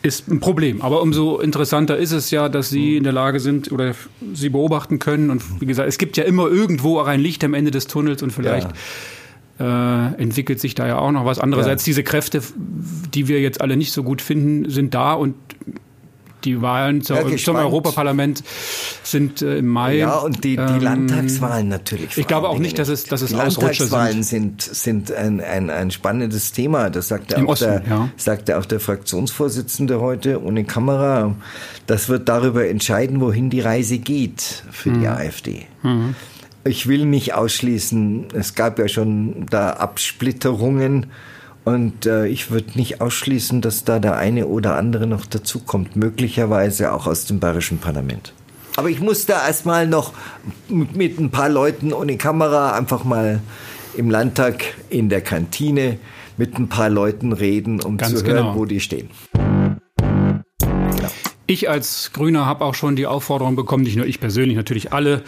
ist 0.07 0.27
ein 0.29 0.39
Problem. 0.39 0.81
Aber 0.81 1.01
umso 1.01 1.39
interessanter 1.39 1.97
ist 1.97 2.11
es 2.11 2.31
ja, 2.31 2.49
dass 2.49 2.69
Sie 2.69 2.97
in 2.97 3.03
der 3.03 3.13
Lage 3.13 3.39
sind 3.39 3.71
oder 3.71 3.93
Sie 4.33 4.49
beobachten 4.49 4.99
können. 4.99 5.29
Und 5.29 5.61
wie 5.61 5.65
gesagt, 5.65 5.87
es 5.87 5.97
gibt 5.97 6.17
ja 6.17 6.23
immer 6.23 6.47
irgendwo 6.47 6.99
auch 6.99 7.07
ein 7.07 7.19
Licht 7.19 7.43
am 7.43 7.53
Ende 7.53 7.71
des 7.71 7.87
Tunnels 7.87 8.23
und 8.23 8.31
vielleicht 8.31 8.69
ja. 9.59 10.09
äh, 10.09 10.21
entwickelt 10.21 10.59
sich 10.59 10.73
da 10.73 10.87
ja 10.87 10.97
auch 10.97 11.11
noch 11.11 11.25
was. 11.25 11.39
Andererseits, 11.39 11.83
ja. 11.83 11.91
diese 11.91 12.03
Kräfte, 12.03 12.41
die 13.13 13.27
wir 13.27 13.41
jetzt 13.41 13.61
alle 13.61 13.77
nicht 13.77 13.91
so 13.91 14.03
gut 14.03 14.21
finden, 14.21 14.69
sind 14.69 14.93
da 14.93 15.13
und 15.13 15.35
die 16.43 16.61
Wahlen 16.61 17.01
zur, 17.01 17.29
ja, 17.29 17.37
zum 17.37 17.55
Europaparlament 17.55 18.43
sind 19.03 19.41
äh, 19.41 19.57
im 19.57 19.67
Mai. 19.67 19.97
Ja, 19.97 20.17
und 20.17 20.43
die, 20.43 20.55
die 20.55 20.61
ähm, 20.61 20.79
Landtagswahlen 20.81 21.67
natürlich. 21.67 22.17
Ich 22.17 22.27
glaube 22.27 22.49
auch 22.49 22.59
nicht, 22.59 22.77
dass 22.79 22.89
es, 22.89 23.05
dass 23.05 23.21
es 23.21 23.29
die 23.29 23.35
Landtagswahlen 23.35 24.23
sind, 24.23 24.61
sind, 24.61 25.11
ein, 25.11 25.41
ein, 25.41 25.69
ein 25.69 25.91
spannendes 25.91 26.51
Thema. 26.51 26.89
Das 26.89 27.07
sagte 27.07 27.37
auch, 27.37 27.47
Osten, 27.47 27.65
der, 27.65 27.83
ja. 27.89 28.09
sagte 28.17 28.57
auch 28.57 28.65
der 28.65 28.79
Fraktionsvorsitzende 28.79 29.99
heute 29.99 30.43
ohne 30.43 30.63
Kamera. 30.63 31.35
Das 31.87 32.09
wird 32.09 32.29
darüber 32.29 32.67
entscheiden, 32.67 33.21
wohin 33.21 33.49
die 33.49 33.61
Reise 33.61 33.97
geht 33.97 34.63
für 34.71 34.89
mhm. 34.89 35.01
die 35.01 35.07
AfD. 35.07 35.65
Mhm. 35.83 36.15
Ich 36.63 36.87
will 36.87 37.05
nicht 37.05 37.33
ausschließen, 37.33 38.25
es 38.33 38.53
gab 38.53 38.77
ja 38.77 38.87
schon 38.87 39.45
da 39.49 39.71
Absplitterungen 39.71 41.07
und 41.67 42.05
äh, 42.05 42.27
ich 42.27 42.49
würde 42.49 42.77
nicht 42.77 43.01
ausschließen, 43.01 43.59
dass 43.59 43.83
da 43.83 43.99
der 43.99 44.15
eine 44.15 44.47
oder 44.47 44.77
andere 44.77 45.05
noch 45.05 45.25
dazukommt, 45.25 45.97
möglicherweise 45.97 46.93
auch 46.93 47.07
aus 47.07 47.25
dem 47.25 47.41
bayerischen 47.41 47.79
Parlament. 47.79 48.31
Aber 48.77 48.89
ich 48.89 49.01
muss 49.01 49.25
da 49.25 49.45
erstmal 49.45 49.85
noch 49.85 50.13
mit 50.69 51.19
ein 51.19 51.29
paar 51.29 51.49
Leuten 51.49 51.91
ohne 51.91 52.15
Kamera 52.15 52.71
einfach 52.71 53.03
mal 53.03 53.41
im 53.97 54.09
Landtag 54.09 54.63
in 54.89 55.09
der 55.09 55.19
Kantine 55.19 55.99
mit 56.37 56.57
ein 56.57 56.69
paar 56.69 56.89
Leuten 56.89 57.33
reden, 57.33 57.81
um 57.81 57.97
Ganz 57.97 58.19
zu 58.19 58.25
hören, 58.25 58.37
genau. 58.37 58.55
wo 58.55 58.63
die 58.63 58.79
stehen. 58.79 59.09
Ich 61.47 61.69
als 61.69 62.11
Grüner 62.13 62.45
habe 62.45 62.63
auch 62.63 62.75
schon 62.75 62.95
die 62.95 63.07
Aufforderung 63.07 63.57
bekommen, 63.57 63.83
nicht 63.83 63.97
nur 63.97 64.05
ich 64.05 64.21
persönlich, 64.21 64.55
natürlich 64.55 64.93
alle, 64.93 65.21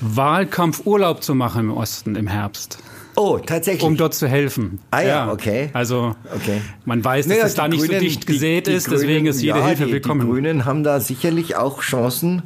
Wahlkampfurlaub 0.00 1.24
zu 1.24 1.34
machen 1.34 1.62
im 1.62 1.76
Osten 1.76 2.14
im 2.14 2.28
Herbst. 2.28 2.78
Oh, 3.16 3.38
tatsächlich. 3.38 3.82
Um 3.82 3.96
dort 3.96 4.14
zu 4.14 4.28
helfen. 4.28 4.78
Ah 4.90 5.00
ja, 5.00 5.08
ja. 5.08 5.32
okay. 5.32 5.70
Also 5.72 6.14
okay. 6.34 6.60
man 6.84 7.04
weiß, 7.04 7.26
dass 7.26 7.34
naja, 7.34 7.46
es 7.46 7.54
da 7.54 7.68
nicht 7.68 7.80
Grünen, 7.80 8.00
so 8.00 8.04
dicht 8.04 8.26
gesät 8.26 8.66
die, 8.66 8.70
die 8.70 8.76
ist, 8.76 8.86
Grünen, 8.86 9.00
deswegen 9.00 9.26
ist 9.26 9.42
jede 9.42 9.58
ja, 9.58 9.66
Hilfe 9.66 9.86
die, 9.86 9.92
willkommen. 9.92 10.20
Die 10.20 10.26
Grünen 10.26 10.64
haben 10.64 10.84
da 10.84 11.00
sicherlich 11.00 11.56
auch 11.56 11.82
Chancen, 11.82 12.42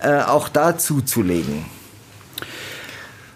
äh, 0.00 0.20
auch 0.20 0.48
da 0.48 0.78
zuzulegen. 0.78 1.64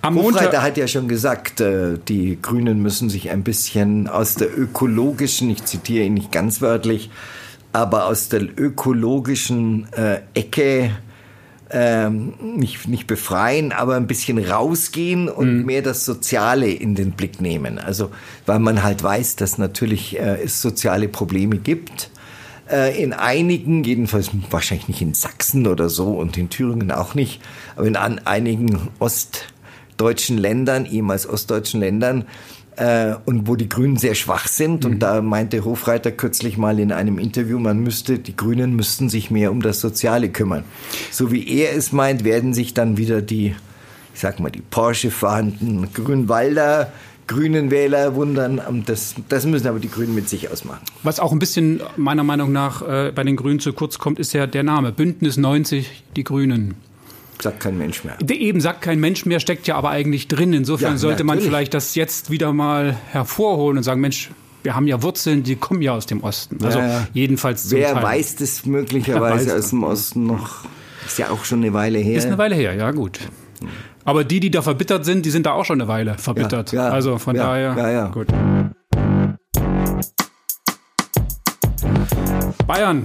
Am 0.03 0.15
Montag 0.15 0.57
hat 0.63 0.79
ja 0.79 0.89
schon 0.89 1.09
gesagt, 1.09 1.61
äh, 1.61 1.99
die 2.09 2.39
Grünen 2.41 2.81
müssen 2.81 3.11
sich 3.11 3.31
ein 3.31 3.43
bisschen 3.43 4.09
aus 4.09 4.35
der 4.35 4.57
ökologischen, 4.59 5.51
ich 5.51 5.65
zitiere 5.65 6.05
ihn 6.05 6.15
nicht 6.15 6.33
ganz 6.33 6.63
wörtlich, 6.63 7.11
aber 7.73 8.07
aus 8.07 8.31
der 8.31 8.43
ökologischen 8.43 9.93
äh, 9.93 10.21
Ecke 10.35 10.91
ähm, 11.73 12.35
nicht, 12.41 12.89
nicht 12.89 13.07
befreien, 13.07 13.73
aber 13.73 13.97
ein 13.97 14.07
bisschen 14.07 14.39
rausgehen 14.39 15.29
und 15.29 15.59
mhm. 15.59 15.67
mehr 15.67 15.83
das 15.83 16.05
Soziale 16.05 16.71
in 16.71 16.95
den 16.95 17.13
Blick 17.13 17.41
nehmen. 17.41 17.79
Also, 17.79 18.11
weil 18.47 18.59
man 18.59 18.83
halt 18.83 19.03
weiß, 19.03 19.37
dass 19.37 19.59
natürlich 19.59 20.19
äh, 20.19 20.43
es 20.43 20.61
soziale 20.61 21.09
Probleme 21.09 21.59
gibt. 21.59 22.11
Äh, 22.71 23.03
in 23.03 23.13
einigen, 23.13 23.85
jedenfalls 23.85 24.31
wahrscheinlich 24.51 24.89
nicht 24.89 25.03
in 25.03 25.15
Sachsen 25.15 25.67
oder 25.67 25.89
so 25.89 26.19
und 26.19 26.37
in 26.37 26.51
Thüringen 26.51 26.91
auch 26.91 27.15
nicht, 27.15 27.41
aber 27.77 27.87
in 27.87 27.97
an 27.97 28.21
einigen 28.25 28.89
ostdeutschen 28.99 30.39
Ländern, 30.39 30.87
ehemals 30.87 31.29
ostdeutschen 31.29 31.81
Ländern, 31.81 32.27
äh, 32.81 33.15
und 33.27 33.47
wo 33.47 33.57
die 33.57 33.69
Grünen 33.69 33.97
sehr 33.97 34.15
schwach 34.15 34.49
sind. 34.49 34.85
Mhm. 34.85 34.91
Und 34.91 34.99
da 35.01 35.21
meinte 35.21 35.65
Hofreiter 35.65 36.11
kürzlich 36.11 36.57
mal 36.57 36.81
in 36.81 36.93
einem 36.93 37.19
Interview, 37.19 37.59
man 37.59 37.81
müsste, 37.81 38.19
die 38.19 38.35
Grünen 38.35 38.75
müssten 38.75 39.09
sich 39.09 39.31
mehr 39.31 39.53
um 39.53 39.61
das 39.61 39.81
Soziale 39.81 40.31
kümmern. 40.31 40.65
So 41.11 41.31
wie 41.31 41.47
er 41.47 41.77
es 41.77 41.93
meint, 41.93 42.25
werden 42.25 42.55
sich 42.55 42.73
dann 42.73 42.97
wieder 42.97 43.21
die, 43.21 43.55
ich 44.15 44.21
sag 44.21 44.41
mal, 44.41 44.51
die 44.51 44.63
Porsche 44.63 45.11
fahrenden 45.11 45.93
Grünwalder 45.93 46.91
grünen 47.27 47.71
Wähler 47.71 48.17
wundern. 48.17 48.61
Das, 48.87 49.15
das 49.29 49.47
müssen 49.47 49.69
aber 49.69 49.79
die 49.79 49.89
Grünen 49.89 50.17
mit 50.17 50.29
sich 50.29 50.51
ausmachen. 50.51 50.81
Was 51.05 51.21
auch 51.21 51.31
ein 51.31 51.39
bisschen 51.39 51.81
meiner 51.97 52.25
Meinung 52.25 52.51
nach 52.51 52.83
äh, 52.83 53.13
bei 53.15 53.23
den 53.23 53.37
Grünen 53.37 53.61
zu 53.61 53.73
kurz 53.73 54.01
kommt, 54.01 54.19
ist 54.19 54.33
ja 54.33 54.49
der 54.49 54.65
Name. 54.65 54.91
Bündnis 54.91 55.37
90, 55.37 56.03
die 56.17 56.25
Grünen. 56.25 56.75
Sagt 57.43 57.61
kein 57.61 57.79
Mensch 57.79 58.05
mehr. 58.05 58.17
Eben 58.29 58.61
sagt 58.61 58.83
kein 58.83 59.01
Mensch 59.01 59.25
mehr, 59.25 59.41
steckt 59.41 59.67
ja 59.67 59.77
aber 59.77 59.91
eigentlich 59.91 60.29
drin. 60.29 60.53
Insofern 60.53 60.93
ja, 60.93 60.99
sollte 60.99 61.25
natürlich. 61.25 61.45
man 61.45 61.51
vielleicht 61.53 61.75
das 61.75 61.95
jetzt 61.95 62.31
wieder 62.31 62.53
mal 62.53 62.97
hervorholen 63.11 63.79
und 63.79 63.83
sagen, 63.83 64.01
Mensch, 64.01 64.31
wir 64.63 64.75
haben 64.75 64.87
ja 64.87 65.03
Wurzeln, 65.03 65.43
die 65.43 65.57
kommen 65.57 65.81
ja 65.81 65.95
aus 65.95 66.07
dem 66.07 66.23
Osten. 66.23 66.63
Also 66.63 66.79
ja, 66.79 67.07
jedenfalls 67.13 67.69
zum 67.69 67.79
Wer 67.79 67.95
Teil. 67.95 68.03
weiß 68.03 68.37
das 68.37 68.67
möglicherweise 68.67 69.47
weiß 69.51 69.59
aus 69.59 69.71
dem 69.71 69.85
Osten 69.85 70.27
noch? 70.27 70.65
Ist 71.07 71.19
ja 71.19 71.31
auch 71.31 71.45
schon 71.45 71.61
eine 71.61 71.73
Weile 71.73 71.99
her. 71.99 72.19
Ist 72.19 72.27
eine 72.27 72.39
Weile 72.39 72.55
her, 72.55 72.75
ja 72.75 72.91
gut. 72.91 73.21
Aber 74.05 74.25
die, 74.25 74.41
die 74.41 74.51
da 74.51 74.63
verbittert 74.63 75.05
sind, 75.05 75.25
die 75.25 75.31
sind 75.31 75.47
da 75.47 75.53
auch 75.53 75.65
schon 75.65 75.81
eine 75.81 75.89
Weile 75.89 76.19
verbittert. 76.19 76.73
Ja, 76.73 76.89
ja, 76.89 76.93
also 76.93 77.19
von 77.19 77.37
daher, 77.37 77.75
ja, 77.77 77.91
ja. 77.91 78.07
gut. 78.09 78.29
Bayern 82.67 83.05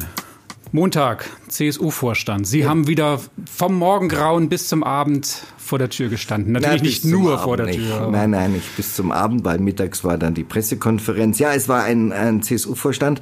Montag, 0.76 1.30
CSU-Vorstand. 1.48 2.46
Sie 2.46 2.60
ja. 2.60 2.68
haben 2.68 2.86
wieder 2.86 3.22
vom 3.50 3.76
Morgengrauen 3.76 4.50
bis 4.50 4.68
zum 4.68 4.84
Abend 4.84 5.44
vor 5.58 5.80
der 5.80 5.90
Tür 5.90 6.10
gestanden. 6.10 6.52
Natürlich 6.52 6.82
Na, 6.82 6.88
nicht 6.88 7.06
nur 7.06 7.40
vor 7.40 7.56
der 7.56 7.68
nicht. 7.68 7.80
Tür. 7.80 8.10
Nein, 8.12 8.32
nein, 8.32 8.52
nicht 8.52 8.76
bis 8.76 8.94
zum 8.94 9.14
Abend, 9.14 9.46
weil 9.46 9.60
mittags 9.60 10.04
war 10.04 10.18
dann 10.18 10.34
die 10.34 10.44
Pressekonferenz. 10.44 11.40
Ja, 11.40 11.54
es 11.54 11.70
war 11.70 11.86
ein, 11.86 12.12
ein 12.12 12.44
CSU-Vorstand, 12.44 13.22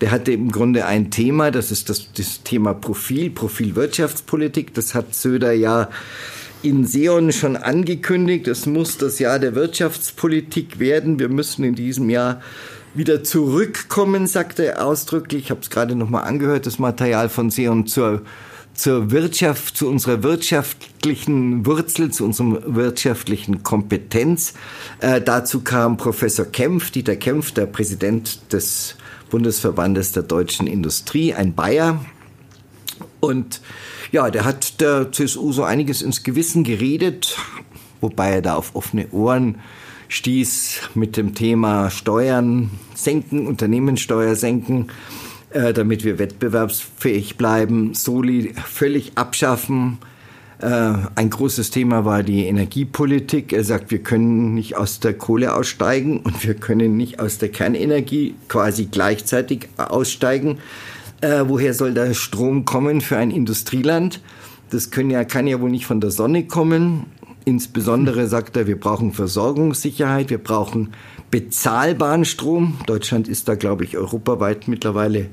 der 0.00 0.10
hatte 0.10 0.32
im 0.32 0.50
Grunde 0.50 0.86
ein 0.86 1.10
Thema, 1.10 1.50
das 1.50 1.70
ist 1.70 1.90
das, 1.90 2.10
das 2.14 2.42
Thema 2.42 2.72
Profil, 2.72 3.28
Profilwirtschaftspolitik. 3.28 4.72
Das 4.72 4.94
hat 4.94 5.14
Söder 5.14 5.52
ja 5.52 5.90
in 6.62 6.86
Seon 6.86 7.30
schon 7.30 7.58
angekündigt. 7.58 8.48
Es 8.48 8.64
muss 8.64 8.96
das 8.96 9.18
Jahr 9.18 9.38
der 9.38 9.54
Wirtschaftspolitik 9.54 10.78
werden. 10.78 11.18
Wir 11.18 11.28
müssen 11.28 11.62
in 11.62 11.74
diesem 11.74 12.08
Jahr 12.08 12.40
wieder 12.96 13.22
zurückkommen, 13.24 14.26
sagte 14.26 14.66
er 14.66 14.84
ausdrücklich. 14.84 15.44
Ich 15.44 15.50
habe 15.50 15.60
es 15.60 15.70
gerade 15.70 15.94
noch 15.94 16.08
mal 16.08 16.22
angehört, 16.22 16.66
das 16.66 16.78
Material 16.78 17.28
von 17.28 17.50
Seon 17.50 17.86
zur 17.86 18.22
zur 18.76 19.10
Wirtschaft, 19.10 19.76
zu 19.76 19.88
unserer 19.88 20.22
wirtschaftlichen 20.22 21.64
Wurzel, 21.64 22.10
zu 22.10 22.24
unserer 22.24 22.62
wirtschaftlichen 22.74 23.62
Kompetenz. 23.62 24.52
Äh, 25.00 25.20
dazu 25.20 25.62
kam 25.62 25.96
Professor 25.96 26.44
Kempf, 26.44 26.90
Dieter 26.90 27.16
Kempf, 27.16 27.52
der 27.52 27.66
Präsident 27.66 28.52
des 28.52 28.96
Bundesverbandes 29.30 30.12
der 30.12 30.24
deutschen 30.24 30.66
Industrie, 30.66 31.32
ein 31.34 31.54
Bayer. 31.54 32.04
Und 33.20 33.60
ja, 34.12 34.30
der 34.30 34.44
hat 34.44 34.80
der 34.80 35.10
CSU 35.10 35.52
so 35.52 35.64
einiges 35.64 36.02
ins 36.02 36.22
Gewissen 36.22 36.62
geredet, 36.62 37.36
wobei 38.00 38.30
er 38.30 38.42
da 38.42 38.54
auf 38.54 38.74
offene 38.76 39.08
Ohren 39.10 39.56
stieß 40.08 40.90
mit 40.94 41.16
dem 41.16 41.34
Thema 41.34 41.90
Steuern 41.90 42.70
senken, 42.94 43.46
Unternehmenssteuer 43.46 44.34
senken, 44.34 44.88
äh, 45.50 45.72
damit 45.72 46.04
wir 46.04 46.18
wettbewerbsfähig 46.18 47.36
bleiben, 47.36 47.94
Soli 47.94 48.52
völlig 48.54 49.12
abschaffen. 49.16 49.98
Äh, 50.58 50.92
ein 51.14 51.30
großes 51.30 51.70
Thema 51.70 52.04
war 52.04 52.22
die 52.22 52.46
Energiepolitik. 52.46 53.52
Er 53.52 53.64
sagt, 53.64 53.90
wir 53.90 53.98
können 53.98 54.54
nicht 54.54 54.76
aus 54.76 55.00
der 55.00 55.14
Kohle 55.14 55.54
aussteigen 55.54 56.20
und 56.20 56.46
wir 56.46 56.54
können 56.54 56.96
nicht 56.96 57.20
aus 57.20 57.38
der 57.38 57.50
Kernenergie 57.50 58.34
quasi 58.48 58.86
gleichzeitig 58.86 59.68
aussteigen. 59.76 60.58
Äh, 61.20 61.44
woher 61.46 61.74
soll 61.74 61.94
der 61.94 62.14
Strom 62.14 62.64
kommen 62.64 63.00
für 63.00 63.16
ein 63.16 63.30
Industrieland? 63.30 64.20
Das 64.70 64.90
können 64.90 65.10
ja, 65.10 65.24
kann 65.24 65.46
ja 65.46 65.60
wohl 65.60 65.70
nicht 65.70 65.86
von 65.86 66.00
der 66.00 66.10
Sonne 66.10 66.44
kommen. 66.44 67.06
Insbesondere 67.48 68.26
sagt 68.26 68.56
er, 68.56 68.66
wir 68.66 68.78
brauchen 68.78 69.12
Versorgungssicherheit, 69.12 70.30
wir 70.30 70.38
brauchen 70.38 70.94
bezahlbaren 71.30 72.24
Strom. 72.24 72.76
Deutschland 72.86 73.28
ist 73.28 73.46
da, 73.46 73.54
glaube 73.54 73.84
ich, 73.84 73.96
europaweit 73.96 74.66
mittlerweile 74.66 75.28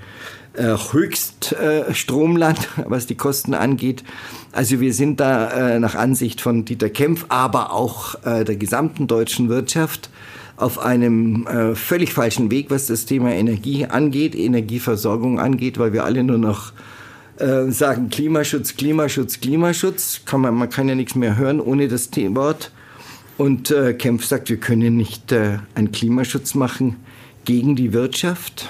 äh, 0.53 0.77
Höchststromland, 0.91 2.59
äh, 2.59 2.83
was 2.85 3.07
die 3.07 3.15
Kosten 3.15 3.55
angeht. 3.55 4.03
Also 4.51 4.79
wir 4.79 4.93
sind 4.93 5.19
da 5.19 5.73
äh, 5.73 5.79
nach 5.79 5.95
Ansicht 5.95 6.39
von 6.39 6.65
Dieter 6.65 6.91
Kempf, 6.91 7.25
aber 7.29 7.73
auch 7.73 8.13
äh, 8.23 8.43
der 8.43 8.57
gesamten 8.57 9.07
deutschen 9.07 9.49
Wirtschaft 9.49 10.11
auf 10.55 10.77
einem 10.77 11.47
äh, 11.47 11.73
völlig 11.73 12.13
falschen 12.13 12.51
Weg, 12.51 12.69
was 12.69 12.85
das 12.85 13.07
Thema 13.07 13.31
Energie 13.31 13.87
angeht, 13.87 14.35
Energieversorgung 14.35 15.39
angeht, 15.39 15.79
weil 15.79 15.93
wir 15.93 16.03
alle 16.03 16.23
nur 16.23 16.37
noch 16.37 16.73
äh, 17.37 17.71
sagen 17.71 18.09
Klimaschutz, 18.09 18.75
Klimaschutz, 18.75 19.39
Klimaschutz. 19.39 20.21
Kann 20.25 20.41
man, 20.41 20.55
man 20.55 20.69
kann 20.69 20.87
ja 20.87 20.95
nichts 20.95 21.15
mehr 21.15 21.37
hören 21.37 21.59
ohne 21.59 21.87
das 21.87 22.09
Wort. 22.11 22.71
Und 23.37 23.71
äh, 23.71 23.93
Kempf 23.93 24.25
sagt, 24.25 24.49
wir 24.49 24.57
können 24.57 24.95
nicht 24.95 25.31
äh, 25.31 25.57
einen 25.75 25.91
Klimaschutz 25.91 26.53
machen 26.53 26.97
gegen 27.45 27.75
die 27.75 27.93
Wirtschaft 27.93 28.69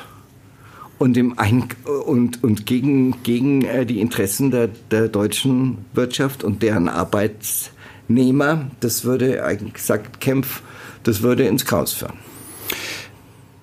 und, 0.98 1.17
im 1.17 1.38
Ein 1.38 1.65
und, 2.05 2.43
und 2.43 2.65
gegen, 2.65 3.22
gegen 3.24 3.65
äh, 3.65 3.86
die 3.86 4.00
Interessen 4.00 4.51
der, 4.51 4.70
der 4.89 5.10
deutschen 5.10 5.79
Wirtschaft 5.93 6.43
und 6.43 6.63
deren 6.63 6.88
Arbeitnehmer. 6.88 8.72
Das 8.79 9.03
würde, 9.03 9.43
eigentlich 9.43 9.79
sagt 9.79 10.22
Kempf, 10.22 10.62
das 11.03 11.22
würde 11.22 11.46
ins 11.46 11.65
Chaos 11.65 11.91
führen. 11.91 12.13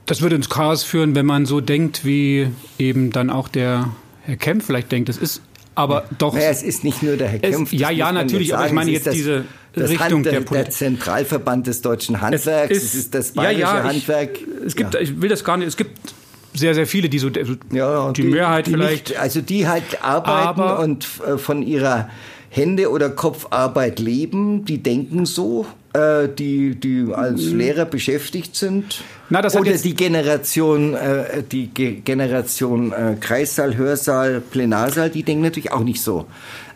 Das 0.05 0.21
würde 0.21 0.37
ins 0.37 0.51
Chaos 0.51 0.85
führen, 0.85 1.15
wenn 1.15 1.25
man 1.25 1.47
so 1.47 1.61
denkt, 1.61 2.05
wie 2.05 2.49
eben 2.79 3.11
dann 3.11 3.31
auch 3.31 3.49
der 3.49 3.91
Herr 4.23 4.37
Kempf 4.37 4.67
vielleicht 4.67 4.93
denkt, 4.93 5.09
es 5.09 5.17
ist 5.17 5.43
aber 5.75 6.05
doch. 6.19 6.35
Naja, 6.35 6.51
es 6.51 6.63
ist 6.63 6.85
nicht 6.85 7.03
nur 7.03 7.17
der 7.17 7.29
Herr 7.29 7.39
Kempf. 7.39 7.73
ja, 7.73 7.91
ja, 7.91 8.13
natürlich, 8.13 8.55
aber 8.55 8.67
ich 8.67 8.73
meine 8.73 8.91
jetzt 8.91 9.07
das, 9.07 9.15
diese 9.15 9.45
das 9.73 9.91
Richtung 9.91 10.25
Hand, 10.25 10.27
der, 10.27 10.41
der, 10.41 10.71
Zentralverband 10.71 11.67
des 11.67 11.81
deutschen 11.81 12.21
Handwerks, 12.21 12.77
es 12.77 12.83
ist, 12.83 12.89
es 12.89 12.95
ist 12.95 13.15
das 13.15 13.33
bayerische 13.33 13.61
ja, 13.61 13.79
ja, 13.79 13.85
Handwerk. 13.85 14.31
Ich, 14.33 14.67
es 14.67 14.77
gibt, 14.77 14.95
ja. 14.95 15.01
ich 15.01 15.21
will 15.21 15.29
das 15.29 15.45
gar 15.45 15.57
nicht, 15.57 15.69
es 15.69 15.77
gibt 15.77 16.15
sehr, 16.53 16.75
sehr 16.75 16.87
viele, 16.87 17.09
die 17.09 17.19
so, 17.19 17.31
die, 17.31 17.43
die, 17.43 18.23
Mehrheit 18.23 18.67
die 18.67 18.73
vielleicht. 18.73 19.11
Nicht, 19.11 19.21
also 19.21 19.41
die 19.41 19.69
halt 19.69 20.03
arbeiten 20.03 20.61
aber, 20.61 20.81
und 20.81 21.07
äh, 21.27 21.39
von 21.39 21.63
ihrer 21.63 22.09
Hände- 22.51 22.91
oder 22.91 23.11
Kopfarbeit 23.11 24.01
leben, 24.01 24.65
die 24.65 24.83
denken 24.83 25.25
so, 25.25 25.67
äh, 25.93 26.29
die, 26.29 26.75
die 26.75 27.07
als 27.13 27.43
mhm. 27.43 27.59
Lehrer 27.59 27.85
beschäftigt 27.85 28.57
sind. 28.57 29.03
Na, 29.29 29.39
oder 29.39 29.73
die 29.73 29.95
Generation, 29.95 30.95
äh, 30.95 31.45
die 31.45 31.69
Ge 31.69 32.01
Generation 32.05 32.93
äh, 32.93 33.15
Kreissaal, 33.21 33.77
Hörsaal, 33.77 34.41
Plenarsaal, 34.41 35.11
die 35.11 35.23
denken 35.23 35.45
natürlich 35.45 35.71
auch 35.71 35.85
nicht 35.85 36.03
so. 36.03 36.27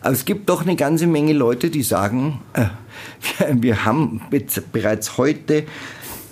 Aber 0.01 0.13
es 0.13 0.23
gibt 0.23 0.47
doch 0.49 0.61
eine 0.61 0.77
ganze 0.77 1.07
Menge 1.07 1.33
Leute, 1.33 1.69
die 1.69 1.83
sagen, 1.83 2.41
äh, 2.53 2.65
wir, 3.39 3.61
wir 3.61 3.85
haben 3.85 4.21
bereits 4.71 5.17
heute 5.17 5.63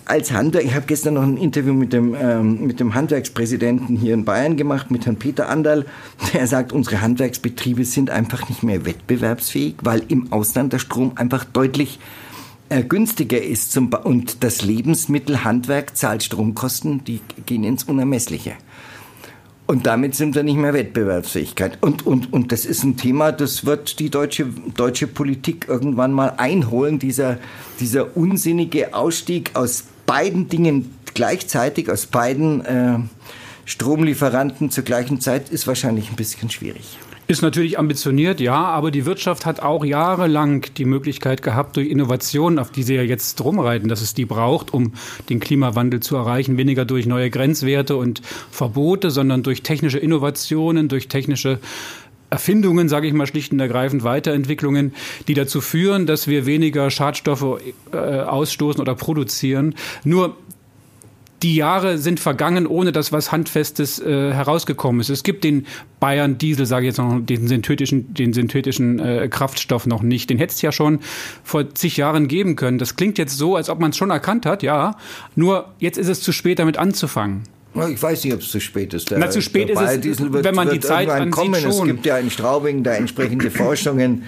als 0.06 0.32
Handwerk, 0.32 0.66
ich 0.66 0.74
habe 0.74 0.86
gestern 0.86 1.16
noch 1.16 1.24
ein 1.24 1.38
Interview 1.38 1.74
mit 1.74 1.94
dem, 1.94 2.16
ähm, 2.20 2.66
mit 2.66 2.80
dem 2.80 2.94
Handwerkspräsidenten 2.94 3.96
hier 3.96 4.14
in 4.14 4.26
Bayern 4.26 4.58
gemacht, 4.58 4.92
mit 4.92 5.06
Herrn 5.06 5.18
Peter 5.18 5.50
Anderl, 5.50 5.86
der 6.34 6.48
sagt, 6.48 6.72
unsere 6.74 7.02
Handwerksbetriebe 7.02 7.86
sind 7.86 8.10
einfach 8.10 8.48
nicht 8.50 8.64
mehr 8.64 8.86
wettbewerbsfähig, 8.86 9.76
weil 9.82 10.04
im 10.08 10.32
Ausland 10.32 10.74
der 10.74 10.80
Strom 10.80 11.14
einfach 11.16 11.46
deutlich 11.46 12.00
äh, 12.70 12.84
günstiger 12.84 13.42
ist. 13.42 13.72
Zum 13.72 13.90
ba 13.90 13.98
und 13.98 14.44
das 14.44 14.62
Lebensmittelhandwerk 14.62 15.96
zahlt 15.96 16.24
Stromkosten, 16.24 17.04
die 17.04 17.22
gehen 17.46 17.64
ins 17.64 17.84
Unermessliche. 17.84 18.54
Und 19.66 19.88
damit 19.88 20.14
sind 20.14 20.36
wir 20.36 20.44
nicht 20.44 20.58
mehr 20.58 20.74
Wettbewerbsfähigkeit. 20.74 21.78
Und, 21.82 22.06
und, 22.06 22.34
und 22.34 22.52
das 22.52 22.66
ist 22.66 22.84
ein 22.84 22.98
Thema, 22.98 23.32
das 23.32 23.66
wird 23.66 24.00
die 24.00 24.10
deutsche, 24.10 24.48
deutsche 24.76 25.08
Politik 25.08 25.68
irgendwann 25.70 26.12
mal 26.12 26.34
einholen. 26.38 27.00
Dieser, 27.00 27.38
dieser 27.80 28.18
unsinnige 28.18 28.94
Ausstieg 28.94 29.52
aus 29.54 29.86
beiden 30.06 30.50
Dingen 30.50 30.96
gleichzeitig, 31.14 31.90
aus 31.90 32.06
beiden 32.06 32.66
äh, 32.66 33.00
Stromlieferanten 33.66 34.72
zur 34.72 34.84
gleichen 34.84 35.22
Zeit, 35.22 35.50
ist 35.50 35.68
wahrscheinlich 35.68 36.10
ein 36.10 36.16
bisschen 36.16 36.50
schwierig. 36.50 36.98
Ist 37.26 37.42
natürlich 37.42 37.80
ambitioniert, 37.80 38.42
ja, 38.42 38.66
aber 38.66 38.92
die 38.92 39.06
Wirtschaft 39.06 39.46
hat 39.46 39.62
auch 39.62 39.86
jahrelang 39.86 40.66
die 40.76 40.84
Möglichkeit 40.84 41.42
gehabt, 41.42 41.78
durch 41.78 41.88
Innovationen, 41.88 42.60
auf 42.60 42.70
die 42.70 42.84
sie 42.84 42.96
ja 42.96 43.02
jetzt 43.02 43.42
rumreiten, 43.42 43.88
dass 43.88 44.02
es 44.02 44.14
die 44.14 44.26
braucht, 44.26 44.74
um 44.74 44.92
den 45.30 45.40
Klimawandel 45.40 46.02
zu 46.02 46.18
erreichen, 46.18 46.58
weniger 46.58 46.84
durch 46.84 47.06
neue 47.06 47.30
Grenzwerte 47.30 47.96
und 47.96 48.22
Verbote, 48.52 49.10
sondern 49.10 49.42
durch 49.42 49.64
technische 49.64 50.00
Innovationen, 50.00 50.90
durch 50.90 51.08
technische 51.08 51.60
Erfindungen, 52.30 52.90
sage 52.90 53.08
ich 53.08 53.14
mal 53.14 53.28
schlicht 53.28 53.52
und 53.52 53.60
ergreifend, 53.60 54.04
Weiterentwicklungen, 54.04 54.94
die 55.28 55.34
dazu 55.34 55.62
führen, 55.62 56.06
dass 56.06 56.28
wir 56.28 56.46
weniger 56.46 56.90
Schadstoffe 56.90 57.62
äh, 57.92 57.98
ausstoßen 57.98 58.82
oder 58.82 58.96
produzieren. 58.96 59.76
Nur 60.04 60.36
die 61.44 61.56
Jahre 61.56 61.98
sind 61.98 62.22
vergangen, 62.22 62.66
ohne 62.66 62.94
dass 62.94 63.12
was 63.12 63.32
Handfestes 63.34 64.00
äh, 64.00 64.32
herausgekommen 64.32 65.02
ist. 65.02 65.10
Es 65.10 65.24
gibt 65.24 65.44
den 65.44 65.68
Bayern 66.00 66.38
Diesel, 66.38 66.66
sage 66.66 66.86
ich 66.86 66.92
jetzt 66.92 66.98
noch, 66.98 67.20
den 67.20 67.48
synthetischen, 67.48 68.14
den 68.14 68.32
synthetischen 68.32 69.00
äh, 69.00 69.28
Kraftstoff 69.30 69.86
noch 69.86 70.02
nicht. 70.02 70.30
Den 70.30 70.38
hätte 70.38 70.54
es 70.54 70.62
ja 70.62 70.72
schon 70.72 71.00
vor 71.44 71.76
zig 71.76 71.98
Jahren 71.98 72.30
geben 72.30 72.56
können. 72.56 72.78
Das 72.78 72.96
klingt 72.96 73.18
jetzt 73.18 73.38
so, 73.38 73.58
als 73.58 73.70
ob 73.70 73.80
man 73.80 73.92
es 73.92 73.98
schon 73.98 74.10
erkannt 74.10 74.46
hat, 74.46 74.64
ja. 74.64 74.96
Nur 75.36 75.74
jetzt 75.80 75.98
ist 75.98 76.08
es 76.08 76.22
zu 76.22 76.32
spät, 76.32 76.60
damit 76.60 76.78
anzufangen. 76.78 77.44
Ich 77.90 78.02
weiß 78.02 78.24
nicht, 78.24 78.34
ob 78.34 78.42
es 78.42 78.52
zu 78.52 78.60
spät 78.60 78.94
ist. 78.94 79.10
Der, 79.10 79.18
Na, 79.18 79.30
zu 79.30 79.42
spät 79.42 79.70
ist 79.70 79.80
es, 79.80 80.20
wird, 80.20 80.44
wenn 80.44 80.56
man 80.56 80.70
die 80.70 80.80
Zeit 80.80 81.10
ansieht. 81.10 81.58
Schon. 81.58 81.72
Es 81.72 81.84
gibt 81.84 82.06
ja 82.06 82.18
in 82.18 82.30
Straubing 82.30 82.84
da 82.84 82.94
entsprechende 82.94 83.50
Forschungen 83.52 84.24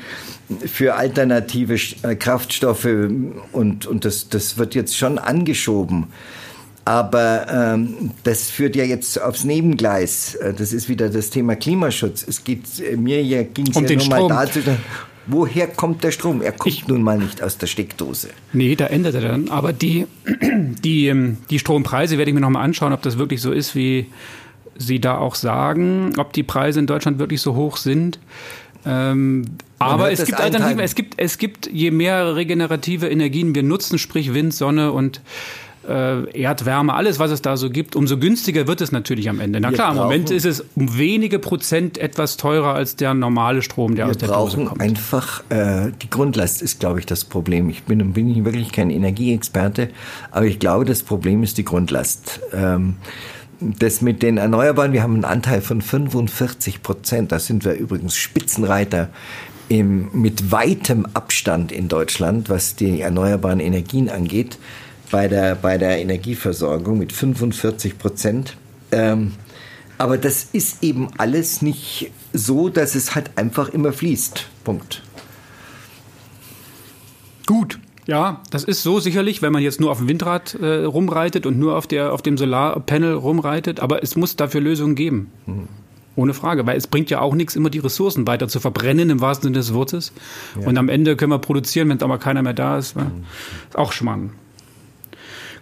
für 0.65 0.95
alternative 0.95 1.75
äh, 2.03 2.15
Kraftstoffe 2.15 2.87
und, 3.51 3.85
und 3.85 4.05
das, 4.05 4.29
das 4.29 4.57
wird 4.57 4.75
jetzt 4.75 4.97
schon 4.97 5.17
angeschoben. 5.19 6.07
Aber 6.87 7.47
ähm, 7.49 8.11
das 8.23 8.51
führt 8.51 8.75
ja 8.75 8.83
jetzt 8.83 9.19
aufs 9.19 9.43
Nebengleis. 9.43 10.35
Äh, 10.35 10.53
das 10.53 10.71
ist 10.71 10.87
wieder 10.87 11.09
das 11.09 11.31
Thema 11.31 11.55
Klimaschutz. 11.55 12.23
Es 12.27 12.43
geht 12.43 12.79
äh, 12.79 12.95
mir 12.95 13.23
ja 13.23 13.41
ging 13.41 13.67
es 13.67 13.75
um 13.75 13.85
ja 13.85 13.95
nur 13.95 14.07
mal 14.07 14.27
dazu. 14.27 14.59
Woher 15.27 15.67
kommt 15.67 16.03
der 16.03 16.11
Strom? 16.11 16.41
Er 16.41 16.51
kommt 16.51 16.73
ich, 16.73 16.87
nun 16.87 17.01
mal 17.01 17.17
nicht 17.17 17.41
aus 17.41 17.57
der 17.57 17.67
Steckdose. 17.67 18.29
Nee, 18.53 18.75
da 18.75 18.87
ändert 18.87 19.15
er 19.15 19.21
dann. 19.21 19.49
Aber 19.49 19.73
die, 19.73 20.07
die, 20.83 21.07
ähm, 21.07 21.37
die 21.49 21.59
Strompreise 21.59 22.17
werde 22.17 22.29
ich 22.31 22.35
mir 22.35 22.41
noch 22.41 22.49
mal 22.49 22.61
anschauen, 22.61 22.93
ob 22.93 23.01
das 23.01 23.17
wirklich 23.17 23.41
so 23.41 23.51
ist, 23.51 23.75
wie 23.75 24.07
Sie 24.77 24.99
da 24.99 25.17
auch 25.17 25.35
sagen, 25.35 26.13
ob 26.17 26.33
die 26.33 26.43
Preise 26.43 26.79
in 26.79 26.87
Deutschland 26.87 27.17
wirklich 27.17 27.41
so 27.41 27.55
hoch 27.55 27.77
sind. 27.77 28.19
Ähm, 28.85 29.45
aber 29.79 30.11
es 30.11 30.25
gibt 30.25 30.39
Alternativen. 30.39 30.79
Es 30.79 30.95
gibt, 30.95 31.15
es 31.17 31.37
gibt, 31.37 31.67
je 31.71 31.91
mehr 31.91 32.35
regenerative 32.35 33.07
Energien 33.07 33.55
wir 33.55 33.63
nutzen, 33.63 33.97
sprich 33.97 34.33
Wind, 34.33 34.53
Sonne 34.53 34.91
und 34.91 35.21
äh, 35.87 36.41
Erdwärme, 36.41 36.93
alles, 36.93 37.19
was 37.19 37.31
es 37.31 37.41
da 37.41 37.57
so 37.57 37.69
gibt, 37.69 37.95
umso 37.95 38.17
günstiger 38.17 38.67
wird 38.67 38.81
es 38.81 38.91
natürlich 38.91 39.29
am 39.29 39.39
Ende. 39.39 39.59
Na 39.59 39.71
klar, 39.71 39.91
im 39.91 39.97
Moment 39.97 40.31
ist 40.31 40.45
es 40.45 40.63
um 40.75 40.97
wenige 40.97 41.39
Prozent 41.39 41.97
etwas 41.97 42.37
teurer 42.37 42.73
als 42.73 42.95
der 42.95 43.13
normale 43.13 43.61
Strom, 43.61 43.95
der 43.95 44.07
aus 44.07 44.17
der 44.17 44.29
Dose 44.29 44.63
kommt. 44.63 44.81
einfach, 44.81 45.43
äh, 45.49 45.91
die 46.01 46.09
Grundlast 46.09 46.61
ist, 46.61 46.79
glaube 46.79 46.99
ich, 46.99 47.05
das 47.05 47.25
Problem. 47.25 47.69
Ich 47.69 47.83
bin, 47.83 48.13
bin 48.13 48.45
wirklich 48.45 48.71
kein 48.71 48.89
Energieexperte, 48.89 49.89
aber 50.31 50.45
ich 50.45 50.59
glaube, 50.59 50.85
das 50.85 51.03
Problem 51.03 51.43
ist 51.43 51.57
die 51.57 51.65
Grundlast. 51.65 52.41
Ähm, 52.53 52.95
das 53.59 54.01
mit 54.01 54.21
den 54.21 54.37
Erneuerbaren, 54.37 54.91
wir 54.91 55.01
haben 55.01 55.13
einen 55.13 55.25
Anteil 55.25 55.61
von 55.61 55.81
45 55.81 56.83
Prozent. 56.83 57.31
Da 57.31 57.39
sind 57.39 57.63
wir 57.63 57.73
übrigens 57.73 58.15
Spitzenreiter 58.15 59.09
im, 59.69 60.09
mit 60.13 60.51
weitem 60.51 61.05
Abstand 61.13 61.71
in 61.71 61.87
Deutschland, 61.87 62.49
was 62.49 62.75
die 62.75 63.01
erneuerbaren 63.01 63.59
Energien 63.59 64.09
angeht 64.09 64.57
bei 65.11 65.27
der, 65.27 65.55
bei 65.55 65.77
der 65.77 65.99
Energieversorgung 65.99 66.97
mit 66.97 67.13
45 67.13 67.97
Prozent. 67.97 68.57
Ähm, 68.91 69.33
aber 69.97 70.17
das 70.17 70.49
ist 70.51 70.83
eben 70.83 71.09
alles 71.17 71.61
nicht 71.61 72.11
so, 72.33 72.69
dass 72.69 72.95
es 72.95 73.15
halt 73.15 73.31
einfach 73.37 73.69
immer 73.69 73.93
fließt. 73.93 74.47
Punkt. 74.63 75.01
Gut. 77.45 77.79
Ja, 78.07 78.41
das 78.51 78.63
ist 78.63 78.83
so 78.83 78.99
sicherlich, 78.99 79.41
wenn 79.41 79.51
man 79.51 79.63
jetzt 79.63 79.79
nur 79.79 79.89
auf 79.89 79.97
dem 79.97 80.07
Windrad 80.07 80.53
äh, 80.55 80.83
rumreitet 80.83 81.47
und 81.47 81.57
nur 81.57 81.75
auf, 81.75 81.87
der, 81.87 82.13
auf 82.13 82.21
dem 82.21 82.37
Solarpanel 82.37 83.13
rumreitet. 83.13 83.79
Aber 83.79 84.03
es 84.03 84.15
muss 84.15 84.35
dafür 84.35 84.61
Lösungen 84.61 84.95
geben. 84.95 85.31
Hm. 85.45 85.67
Ohne 86.15 86.33
Frage, 86.33 86.65
weil 86.65 86.77
es 86.77 86.87
bringt 86.87 87.09
ja 87.09 87.19
auch 87.19 87.33
nichts, 87.33 87.55
immer 87.55 87.69
die 87.69 87.79
Ressourcen 87.79 88.25
weiter 88.27 88.47
zu 88.47 88.59
verbrennen, 88.59 89.09
im 89.09 89.21
wahrsten 89.21 89.47
Sinne 89.47 89.57
des 89.57 89.73
Wortes. 89.73 90.13
Ja. 90.59 90.67
Und 90.67 90.77
am 90.77 90.87
Ende 90.87 91.15
können 91.15 91.31
wir 91.31 91.39
produzieren, 91.39 91.89
wenn 91.89 92.01
aber 92.01 92.19
keiner 92.19 92.41
mehr 92.41 92.53
da 92.53 92.77
ist. 92.77 92.95
Hm. 92.95 93.25
Ist 93.69 93.77
auch 93.77 93.91
Schmarrn. 93.91 94.31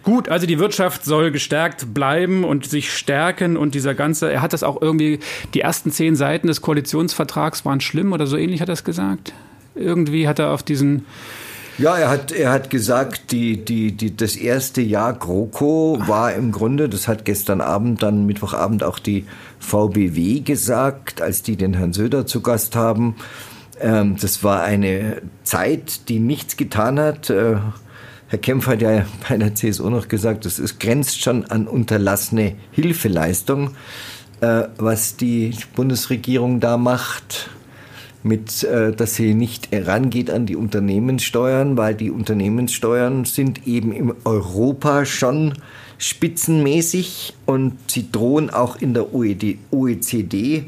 Gut, 0.04 0.28
also 0.28 0.46
die 0.46 0.58
Wirtschaft 0.58 1.04
soll 1.04 1.30
gestärkt 1.30 1.94
bleiben 1.94 2.44
und 2.44 2.66
sich 2.66 2.92
stärken 2.92 3.56
und 3.56 3.74
dieser 3.74 3.94
ganze, 3.94 4.30
er 4.30 4.42
hat 4.42 4.52
das 4.52 4.62
auch 4.62 4.80
irgendwie, 4.82 5.18
die 5.54 5.60
ersten 5.60 5.90
zehn 5.90 6.14
Seiten 6.14 6.46
des 6.46 6.60
Koalitionsvertrags 6.60 7.64
waren 7.64 7.80
schlimm 7.80 8.12
oder 8.12 8.26
so 8.26 8.36
ähnlich 8.36 8.60
hat 8.60 8.68
er 8.68 8.74
es 8.74 8.84
gesagt. 8.84 9.32
Irgendwie 9.74 10.28
hat 10.28 10.38
er 10.38 10.52
auf 10.52 10.62
diesen 10.62 11.06
ja, 11.76 11.96
er 11.96 12.08
hat, 12.08 12.30
er 12.30 12.52
hat 12.52 12.70
gesagt, 12.70 13.32
die, 13.32 13.64
die, 13.64 13.90
die, 13.90 14.16
das 14.16 14.36
erste 14.36 14.80
Jahr 14.80 15.12
GroKo 15.12 15.98
war 16.06 16.32
im 16.32 16.52
Grunde, 16.52 16.88
das 16.88 17.08
hat 17.08 17.24
gestern 17.24 17.60
Abend, 17.60 18.00
dann 18.00 18.26
Mittwochabend 18.26 18.84
auch 18.84 19.00
die 19.00 19.26
VBW 19.58 20.38
gesagt, 20.40 21.20
als 21.20 21.42
die 21.42 21.56
den 21.56 21.74
Herrn 21.74 21.92
Söder 21.92 22.26
zu 22.26 22.42
Gast 22.42 22.76
haben. 22.76 23.16
Ähm, 23.80 24.14
das 24.20 24.44
war 24.44 24.62
eine 24.62 25.22
Zeit, 25.42 26.08
die 26.08 26.20
nichts 26.20 26.56
getan 26.56 27.00
hat. 27.00 27.28
Äh, 27.30 27.56
Herr 28.34 28.40
Kempf 28.40 28.66
hat 28.66 28.82
ja 28.82 29.06
bei 29.28 29.36
der 29.36 29.54
CSU 29.54 29.88
noch 29.90 30.08
gesagt, 30.08 30.44
ist, 30.44 30.80
grenzt 30.80 31.22
schon 31.22 31.44
an 31.44 31.68
unterlassene 31.68 32.56
Hilfeleistung, 32.72 33.76
äh, 34.40 34.64
was 34.76 35.16
die 35.16 35.52
Bundesregierung 35.76 36.58
da 36.58 36.76
macht, 36.76 37.48
mit, 38.24 38.64
äh, 38.64 38.90
dass 38.90 39.14
sie 39.14 39.34
nicht 39.34 39.70
herangeht 39.70 40.32
an 40.32 40.46
die 40.46 40.56
Unternehmenssteuern, 40.56 41.76
weil 41.76 41.94
die 41.94 42.10
Unternehmenssteuern 42.10 43.24
sind 43.24 43.68
eben 43.68 43.92
in 43.92 44.12
Europa 44.24 45.04
schon 45.04 45.54
spitzenmäßig 45.98 47.34
und 47.46 47.88
sie 47.88 48.10
drohen 48.10 48.50
auch 48.50 48.74
in 48.74 48.94
der 48.94 49.14
OECD 49.14 50.64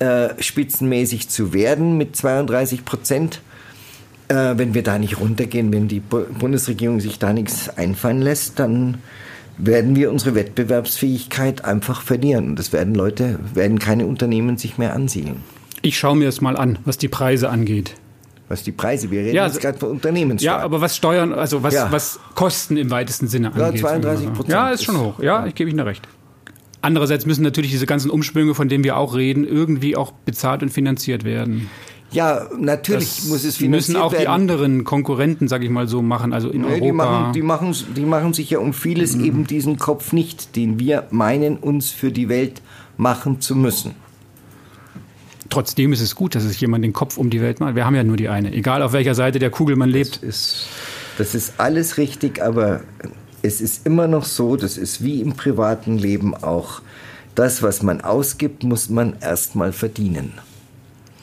äh, 0.00 0.28
spitzenmäßig 0.38 1.30
zu 1.30 1.54
werden 1.54 1.96
mit 1.96 2.14
32 2.14 2.84
Prozent 2.84 3.40
äh, 4.30 4.56
wenn 4.56 4.74
wir 4.74 4.82
da 4.82 4.98
nicht 4.98 5.18
runtergehen, 5.18 5.72
wenn 5.72 5.88
die 5.88 6.00
Bundesregierung 6.00 7.00
sich 7.00 7.18
da 7.18 7.32
nichts 7.32 7.68
einfallen 7.68 8.22
lässt, 8.22 8.58
dann 8.58 8.98
werden 9.58 9.96
wir 9.96 10.10
unsere 10.10 10.34
Wettbewerbsfähigkeit 10.34 11.64
einfach 11.64 12.02
verlieren. 12.02 12.50
Und 12.50 12.58
das 12.58 12.72
werden 12.72 12.94
Leute, 12.94 13.38
werden 13.54 13.78
keine 13.78 14.06
Unternehmen 14.06 14.56
sich 14.56 14.78
mehr 14.78 14.94
ansiedeln. 14.94 15.42
Ich 15.82 15.98
schaue 15.98 16.16
mir 16.16 16.28
es 16.28 16.40
mal 16.40 16.56
an, 16.56 16.78
was 16.84 16.96
die 16.96 17.08
Preise 17.08 17.50
angeht. 17.50 17.94
Was 18.48 18.62
die 18.62 18.72
Preise, 18.72 19.10
wir 19.10 19.20
reden 19.20 19.36
ja, 19.36 19.46
jetzt 19.46 19.60
gerade 19.60 19.78
von 19.78 19.90
Unternehmenssteuern. 19.90 20.58
Ja, 20.58 20.64
aber 20.64 20.80
was 20.80 20.96
Steuern, 20.96 21.32
also 21.32 21.62
was, 21.62 21.74
ja. 21.74 21.92
was 21.92 22.18
Kosten 22.34 22.76
im 22.76 22.90
weitesten 22.90 23.28
Sinne 23.28 23.52
angeht. 23.52 23.80
Ja, 23.80 23.88
32 23.88 24.26
Prozent. 24.32 24.48
Ja, 24.48 24.70
ist 24.70 24.84
schon 24.84 24.98
hoch. 24.98 25.20
Ja, 25.20 25.46
ich 25.46 25.54
gebe 25.54 25.70
Ihnen 25.70 25.80
recht. 25.80 26.08
Andererseits 26.82 27.26
müssen 27.26 27.42
natürlich 27.42 27.70
diese 27.70 27.86
ganzen 27.86 28.10
Umschwünge, 28.10 28.54
von 28.54 28.68
denen 28.68 28.82
wir 28.84 28.96
auch 28.96 29.14
reden, 29.14 29.44
irgendwie 29.44 29.96
auch 29.96 30.12
bezahlt 30.12 30.62
und 30.62 30.70
finanziert 30.70 31.24
werden. 31.24 31.68
Ja, 32.12 32.48
natürlich 32.58 33.16
das 33.16 33.24
muss 33.26 33.44
es 33.44 33.56
finanziert 33.56 33.70
müssen 33.70 33.96
auch 33.96 34.12
werden. 34.12 34.22
die 34.22 34.28
anderen 34.28 34.84
Konkurrenten, 34.84 35.46
sage 35.46 35.64
ich 35.64 35.70
mal 35.70 35.86
so, 35.86 36.02
machen. 36.02 36.32
Also 36.32 36.50
in 36.50 36.62
nee, 36.62 36.66
Europa. 36.66 36.82
Die 36.82 36.92
machen, 36.92 37.32
die, 37.32 37.42
machen, 37.42 37.94
die 37.96 38.04
machen 38.04 38.34
sich 38.34 38.50
ja 38.50 38.58
um 38.58 38.72
vieles 38.72 39.16
mhm. 39.16 39.24
eben 39.24 39.46
diesen 39.46 39.78
Kopf 39.78 40.12
nicht, 40.12 40.56
den 40.56 40.78
wir 40.78 41.06
meinen, 41.10 41.56
uns 41.56 41.90
für 41.90 42.10
die 42.10 42.28
Welt 42.28 42.62
machen 42.96 43.40
zu 43.40 43.54
müssen. 43.54 43.94
trotzdem 45.48 45.92
ist 45.92 46.00
es 46.00 46.14
gut, 46.14 46.34
dass 46.34 46.44
sich 46.44 46.60
jemand 46.60 46.84
den 46.84 46.92
Kopf 46.92 47.16
um 47.16 47.30
die 47.30 47.40
Welt 47.40 47.60
macht. 47.60 47.74
Wir 47.74 47.86
haben 47.86 47.94
ja 47.94 48.04
nur 48.04 48.16
die 48.16 48.28
eine, 48.28 48.52
egal 48.52 48.82
auf 48.82 48.92
welcher 48.92 49.14
Seite 49.14 49.38
der 49.38 49.50
Kugel 49.50 49.76
man 49.76 49.88
lebt. 49.88 50.16
Das 50.16 50.22
ist, 50.22 50.66
das 51.18 51.34
ist 51.34 51.54
alles 51.58 51.96
richtig, 51.96 52.42
aber 52.42 52.80
es 53.42 53.60
ist 53.60 53.86
immer 53.86 54.06
noch 54.06 54.24
so, 54.24 54.56
das 54.56 54.76
ist 54.76 55.02
wie 55.02 55.20
im 55.20 55.34
privaten 55.34 55.96
Leben 55.96 56.34
auch. 56.34 56.82
Das, 57.34 57.62
was 57.62 57.82
man 57.82 58.00
ausgibt, 58.00 58.64
muss 58.64 58.90
man 58.90 59.16
erstmal 59.20 59.72
verdienen. 59.72 60.32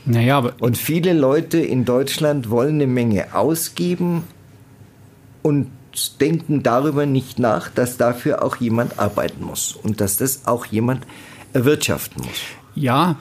Naja, 0.07 0.37
aber 0.37 0.53
Und 0.59 0.77
viele 0.77 1.13
Leute 1.13 1.59
in 1.59 1.83
Deutschland 1.83 2.49
wollen 2.49 2.75
eine 2.75 2.87
Menge 2.87 3.35
ausgeben 3.35 4.23
und 5.43 5.69
denken 6.21 6.63
darüber 6.63 7.05
nicht 7.05 7.39
nach, 7.39 7.69
dass 7.69 7.97
dafür 7.97 8.43
auch 8.43 8.55
jemand 8.55 8.99
arbeiten 8.99 9.43
muss 9.43 9.73
und 9.73 9.99
dass 9.99 10.17
das 10.17 10.47
auch 10.47 10.65
jemand 10.65 11.05
erwirtschaften 11.53 12.23
muss. 12.23 12.39
ja, 12.75 13.17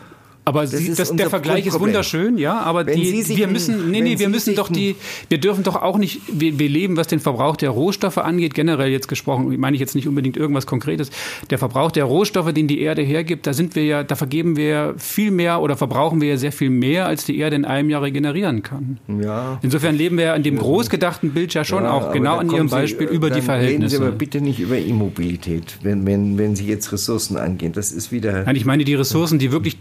aber 0.46 0.68
Sie, 0.68 0.94
das, 0.94 1.14
der 1.16 1.28
Vergleich 1.28 1.66
ist 1.66 1.80
wunderschön, 1.80 2.38
ja, 2.38 2.61
aber 2.61 2.85
die, 2.85 3.20
Sie 3.22 3.37
wir 3.37 3.48
müssen, 3.48 3.90
nee, 3.90 4.00
nee, 4.00 4.11
wir 4.11 4.18
Sie 4.18 4.26
müssen 4.28 4.54
doch 4.54 4.68
die, 4.68 4.94
wir 5.28 5.38
dürfen 5.38 5.64
doch 5.64 5.74
auch 5.74 5.98
nicht, 5.98 6.20
wir, 6.28 6.56
wir 6.61 6.68
leben, 6.68 6.96
was 6.96 7.09
den 7.09 7.18
Verbrauch 7.18 7.56
der 7.56 7.70
Rohstoffe 7.70 8.18
angeht, 8.18 8.54
generell 8.54 8.90
jetzt 8.90 9.09
gesprochen, 9.09 9.59
meine 9.59 9.74
ich 9.74 9.80
jetzt 9.80 9.96
nicht 9.96 10.06
unbedingt 10.06 10.37
irgendwas 10.37 10.64
Konkretes, 10.64 11.11
der 11.50 11.59
Verbrauch 11.59 11.90
der 11.90 12.04
Rohstoffe, 12.04 12.52
den 12.52 12.68
die 12.68 12.80
Erde 12.80 13.02
hergibt, 13.02 13.48
da 13.48 13.54
sind 13.54 13.74
wir 13.74 13.87
ja, 13.87 14.04
da 14.04 14.14
vergeben 14.14 14.56
wir 14.56 14.94
viel 14.98 15.32
mehr 15.32 15.61
oder 15.61 15.76
verbrauchen 15.76 16.20
wir 16.20 16.28
ja 16.28 16.37
sehr 16.37 16.52
viel 16.52 16.70
mehr, 16.70 17.06
als 17.06 17.24
die 17.24 17.38
Erde 17.38 17.56
in 17.56 17.64
einem 17.64 17.90
Jahr 17.90 18.02
regenerieren 18.02 18.62
kann. 18.62 18.98
Ja. 19.20 19.59
Insofern 19.62 19.96
leben 19.96 20.16
wir 20.16 20.26
ja 20.26 20.35
an 20.35 20.44
dem 20.44 20.59
groß 20.59 20.90
gedachten 20.90 21.30
Bild 21.30 21.54
ja 21.54 21.64
schon 21.64 21.82
Ja, 21.82 21.90
auch 21.90 22.12
genau 22.12 22.37
an 22.37 22.48
Ihrem 22.50 22.68
Sie, 22.68 22.74
Beispiel 22.76 23.09
äh, 23.09 23.11
über 23.11 23.30
die 23.30 23.40
dann 23.40 23.50
Reden 23.50 23.88
Sie 23.88 23.96
Verhältnisse. 23.96 23.96
aber 23.96 24.12
bitte 24.12 24.40
nicht 24.40 24.61
über 24.61 24.78
Immobilität, 24.78 25.78
wenn, 25.82 26.06
wenn, 26.06 26.38
wenn 26.38 26.54
Sie 26.54 26.68
jetzt 26.68 26.92
Ressourcen 26.92 27.37
angehen. 27.37 27.72
Das 27.72 27.90
ist 27.90 28.12
wieder. 28.12 28.44
Nein, 28.44 28.54
ich 28.54 28.64
meine 28.64 28.85
die 28.85 28.94
Ressourcen, 28.94 29.40
die 29.40 29.50
wirklich 29.50 29.76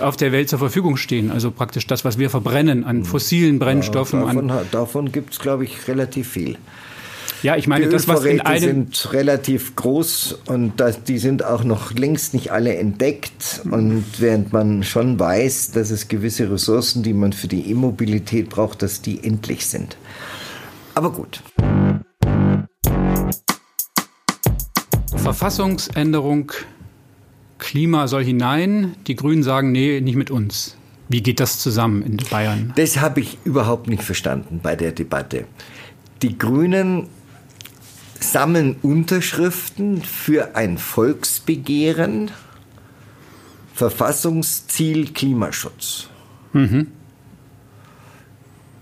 auf 0.00 0.16
der 0.16 0.32
Welt 0.32 0.48
zur 0.48 0.58
Verfügung 0.58 0.96
stehen. 0.96 1.30
Also 1.30 1.50
praktisch 1.50 1.86
das, 1.86 2.04
was 2.04 2.18
wir 2.18 2.30
verbrennen 2.30 2.84
an 2.84 3.04
fossilen 3.04 3.58
Brennstoffen. 3.58 4.20
davon 4.20 4.50
An, 4.50 4.66
davon 4.70 5.12
gibt 5.12 5.32
es, 5.32 5.38
glaube 5.38 5.64
ich, 5.64 5.88
relativ 5.88 6.28
viel. 6.28 6.56
ja, 7.42 7.56
ich 7.56 7.66
meine 7.66 7.86
Die 7.86 7.92
das, 7.92 8.08
was 8.08 8.24
in 8.24 8.40
einem... 8.40 8.60
sind 8.60 9.12
relativ 9.12 9.76
groß 9.76 10.40
und 10.46 10.80
das, 10.80 11.04
die 11.04 11.18
sind 11.18 11.44
auch 11.44 11.64
noch 11.64 11.92
längst 11.92 12.34
nicht 12.34 12.50
alle 12.52 12.76
entdeckt. 12.76 13.62
Und 13.70 14.04
während 14.18 14.52
man 14.52 14.82
schon 14.82 15.18
weiß, 15.18 15.72
dass 15.72 15.90
es 15.90 16.08
gewisse 16.08 16.50
Ressourcen, 16.50 17.02
die 17.02 17.12
man 17.12 17.32
für 17.32 17.48
die 17.48 17.70
Immobilität 17.70 18.48
braucht, 18.48 18.82
dass 18.82 19.02
die 19.02 19.22
endlich 19.22 19.66
sind. 19.66 19.96
Aber 20.94 21.12
gut. 21.12 21.42
Verfassungsänderung, 25.16 26.52
Klima 27.58 28.08
soll 28.08 28.24
hinein. 28.24 28.94
Die 29.06 29.16
Grünen 29.16 29.42
sagen, 29.42 29.72
nee, 29.72 30.00
nicht 30.00 30.16
mit 30.16 30.30
uns. 30.30 30.76
Wie 31.08 31.22
geht 31.22 31.40
das 31.40 31.58
zusammen 31.58 32.02
in 32.02 32.16
Bayern? 32.30 32.72
Das 32.76 33.00
habe 33.00 33.20
ich 33.20 33.38
überhaupt 33.44 33.88
nicht 33.88 34.02
verstanden 34.02 34.60
bei 34.62 34.76
der 34.76 34.92
Debatte. 34.92 35.46
Die 36.22 36.36
Grünen 36.36 37.06
sammeln 38.20 38.76
Unterschriften 38.82 40.02
für 40.02 40.54
ein 40.56 40.76
Volksbegehren, 40.76 42.30
Verfassungsziel 43.74 45.12
Klimaschutz. 45.12 46.08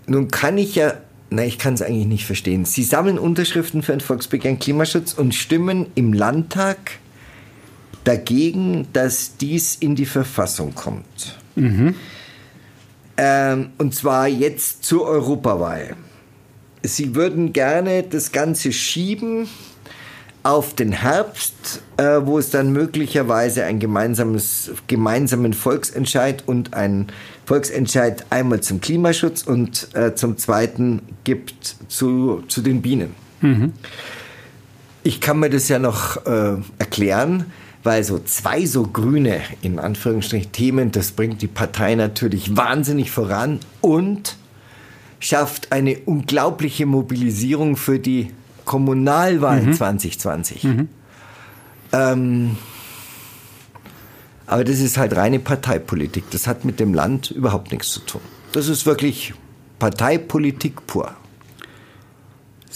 Nun 0.07 0.29
kann 0.29 0.59
ich 0.59 0.75
ja, 0.75 0.95
na, 1.31 1.45
ich 1.45 1.59
kann 1.59 1.75
es 1.75 1.83
eigentlich 1.83 2.07
nicht 2.07 2.25
verstehen. 2.27 2.65
Sie 2.65 2.83
sammeln 2.83 3.19
Unterschriften 3.19 3.83
für 3.83 3.93
ein 3.93 4.01
Volksbegehren 4.01 4.59
Klimaschutz 4.59 5.13
und 5.13 5.35
stimmen 5.35 5.87
im 5.95 6.13
Landtag 6.13 6.99
dagegen, 8.07 8.87
dass 8.93 9.37
dies 9.37 9.75
in 9.75 9.97
die 9.97 10.07
Verfassung 10.07 10.75
kommt. 10.75 11.37
Ähm, 13.17 13.71
und 13.79 13.95
zwar 13.95 14.29
jetzt 14.29 14.85
zur 14.85 15.07
Europawahl. 15.07 15.97
Sie 16.83 17.15
würden 17.15 17.53
gerne 17.53 18.05
das 18.05 18.31
Ganze 18.31 18.73
schieben 18.73 19.49
auf 20.45 20.77
den 20.77 20.93
Herbst, 20.93 21.83
äh, 21.97 22.21
wo 22.23 22.39
es 22.39 22.51
dann 22.51 22.73
möglicherweise 22.73 23.65
ein 23.65 23.81
gemeinsames, 23.81 24.71
gemeinsamen 24.87 25.53
Volksentscheid 25.53 26.45
und 26.47 26.75
ein 26.75 27.09
Volksentscheid 27.47 28.25
einmal 28.31 28.61
zum 28.61 28.81
Klimaschutz 28.81 29.43
und 29.43 29.89
äh, 29.95 30.15
zum 30.15 30.37
zweiten 30.37 31.03
gibt 31.25 31.77
zu, 31.89 32.45
zu 32.47 32.61
den 32.61 32.83
Bienen. 32.83 33.15
Ich 35.03 35.21
kann 35.21 35.41
mir 35.41 35.51
das 35.51 35.69
ja 35.69 35.81
noch 35.81 36.25
äh, 36.27 36.57
erklären, 36.79 37.47
weil 37.87 38.03
so 38.03 38.19
zwei 38.19 38.67
so 38.67 38.83
grüne, 38.83 39.41
in 39.63 39.79
Anführungsstrichen, 39.79 40.51
Themen, 40.51 40.91
das 40.91 41.13
bringt 41.13 41.41
die 41.41 41.47
Partei 41.47 41.95
natürlich 41.95 42.57
wahnsinnig 42.57 43.13
voran 43.13 43.61
und 43.81 44.37
schafft 45.21 45.71
eine 45.71 45.97
unglaubliche 46.01 46.85
Mobilisierung 46.85 47.77
für 47.77 48.01
die 48.01 48.33
Kommunalwahl 48.65 49.73
2020. 49.73 50.65
Ähm, 51.93 52.57
aber 54.47 54.65
das 54.65 54.81
ist 54.81 54.99
halt 54.99 55.15
reine 55.15 55.39
Parteipolitik. 55.39 56.25
Das 56.31 56.49
hat 56.49 56.65
mit 56.65 56.81
dem 56.81 56.93
Land 56.93 57.31
überhaupt 57.31 57.71
nichts 57.71 57.93
zu 57.93 58.01
tun. 58.01 58.21
Das 58.51 58.67
ist 58.67 58.85
wirklich 58.85 59.33
Parteipolitik 59.79 60.87
pur. 60.89 61.15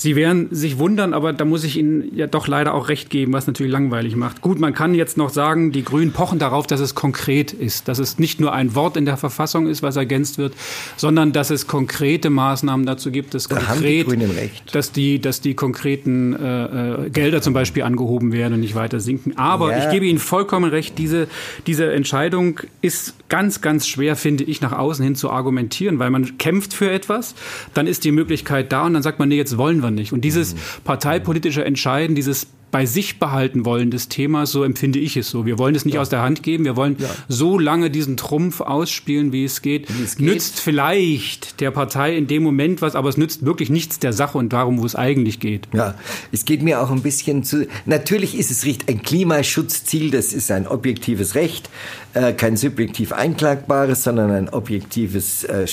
Sie 0.00 0.16
werden 0.16 0.48
sich 0.50 0.78
wundern, 0.78 1.12
aber 1.12 1.34
da 1.34 1.44
muss 1.44 1.62
ich 1.62 1.76
Ihnen 1.76 2.10
ja 2.16 2.26
doch 2.26 2.48
leider 2.48 2.72
auch 2.72 2.88
recht 2.88 3.10
geben, 3.10 3.34
was 3.34 3.46
natürlich 3.46 3.70
langweilig 3.70 4.16
macht. 4.16 4.40
Gut, 4.40 4.58
man 4.58 4.72
kann 4.72 4.94
jetzt 4.94 5.18
noch 5.18 5.28
sagen, 5.28 5.72
die 5.72 5.84
Grünen 5.84 6.12
pochen 6.12 6.38
darauf, 6.38 6.66
dass 6.66 6.80
es 6.80 6.94
konkret 6.94 7.52
ist, 7.52 7.86
dass 7.86 7.98
es 7.98 8.18
nicht 8.18 8.40
nur 8.40 8.54
ein 8.54 8.74
Wort 8.74 8.96
in 8.96 9.04
der 9.04 9.18
Verfassung 9.18 9.66
ist, 9.66 9.82
was 9.82 9.96
ergänzt 9.96 10.38
wird, 10.38 10.54
sondern 10.96 11.32
dass 11.32 11.50
es 11.50 11.66
konkrete 11.66 12.30
Maßnahmen 12.30 12.86
dazu 12.86 13.10
gibt, 13.10 13.34
dass 13.34 13.46
Da 13.48 13.58
die 13.58 14.04
konkret, 14.04 14.08
recht. 14.38 14.74
dass 14.74 14.90
die, 14.90 15.20
dass 15.20 15.42
die 15.42 15.52
konkreten 15.52 16.34
äh, 16.34 17.04
äh, 17.06 17.10
Gelder 17.10 17.42
zum 17.42 17.52
Beispiel 17.52 17.82
angehoben 17.82 18.32
werden 18.32 18.54
und 18.54 18.60
nicht 18.60 18.74
weiter 18.74 19.00
sinken. 19.00 19.36
Aber 19.36 19.70
Ja. 19.72 19.84
ich 19.84 19.90
gebe 19.90 20.06
Ihnen 20.06 20.18
vollkommen 20.18 20.70
recht, 20.70 20.96
diese, 20.96 21.28
diese 21.66 21.92
Entscheidung 21.92 22.60
ist 22.80 23.16
ganz, 23.28 23.60
ganz 23.60 23.86
schwer, 23.86 24.16
finde 24.16 24.44
ich, 24.44 24.62
nach 24.62 24.72
außen 24.72 25.04
hin 25.04 25.14
zu 25.14 25.28
argumentieren, 25.30 25.98
weil 25.98 26.08
man 26.08 26.38
kämpft 26.38 26.72
für 26.72 26.90
etwas, 26.90 27.34
dann 27.74 27.86
ist 27.86 28.04
die 28.04 28.12
Möglichkeit 28.12 28.72
da 28.72 28.86
und 28.86 28.94
dann 28.94 29.02
sagt 29.02 29.18
man, 29.18 29.28
nee, 29.28 29.36
jetzt 29.36 29.58
wollen 29.58 29.82
wir 29.82 29.89
nicht. 29.90 30.12
Und 30.12 30.22
dieses 30.22 30.54
parteipolitische 30.84 31.64
Entscheiden, 31.64 32.14
dieses 32.14 32.46
bei 32.70 32.86
sich 32.86 33.18
behalten 33.18 33.64
wollen 33.64 33.90
des 33.90 34.08
Themas, 34.08 34.52
so 34.52 34.62
empfinde 34.62 34.98
ich 34.98 35.16
es 35.16 35.30
so. 35.30 35.46
Wir 35.46 35.58
wollen 35.58 35.74
es 35.74 35.84
nicht 35.84 35.98
aus 35.98 36.08
der 36.08 36.22
Hand 36.22 36.42
geben, 36.42 36.64
wir 36.64 36.76
wollen 36.76 36.96
so 37.28 37.58
lange 37.58 37.90
diesen 37.90 38.16
Trumpf 38.16 38.60
ausspielen, 38.60 39.32
wie 39.32 39.44
es 39.44 39.62
geht. 39.62 39.88
es 39.90 40.16
geht. 40.16 40.26
Nützt 40.26 40.60
vielleicht 40.60 41.60
der 41.60 41.70
Partei 41.70 42.16
in 42.16 42.26
dem 42.26 42.42
Moment 42.42 42.82
was, 42.82 42.94
aber 42.94 43.08
es 43.08 43.16
nützt 43.16 43.44
wirklich 43.44 43.70
nichts 43.70 43.98
der 43.98 44.12
Sache 44.12 44.38
und 44.38 44.52
darum, 44.52 44.80
wo 44.80 44.86
es 44.86 44.94
eigentlich 44.94 45.40
geht. 45.40 45.68
Ja, 45.72 45.94
es 46.32 46.44
geht 46.44 46.62
mir 46.62 46.80
auch 46.80 46.90
ein 46.90 47.02
bisschen 47.02 47.42
zu. 47.42 47.66
Natürlich 47.86 48.38
ist 48.38 48.50
es 48.50 48.64
richtig, 48.64 48.88
ein 48.88 49.02
Klimaschutzziel, 49.02 50.10
das 50.10 50.32
ist 50.32 50.50
ein 50.50 50.66
objektives 50.66 51.34
Recht, 51.34 51.70
äh, 52.14 52.32
kein 52.32 52.56
subjektiv 52.56 53.12
einklagbares, 53.12 54.04
sondern 54.04 54.30
ein 54.30 54.48
objektives 54.48 55.44
äh, 55.44 55.66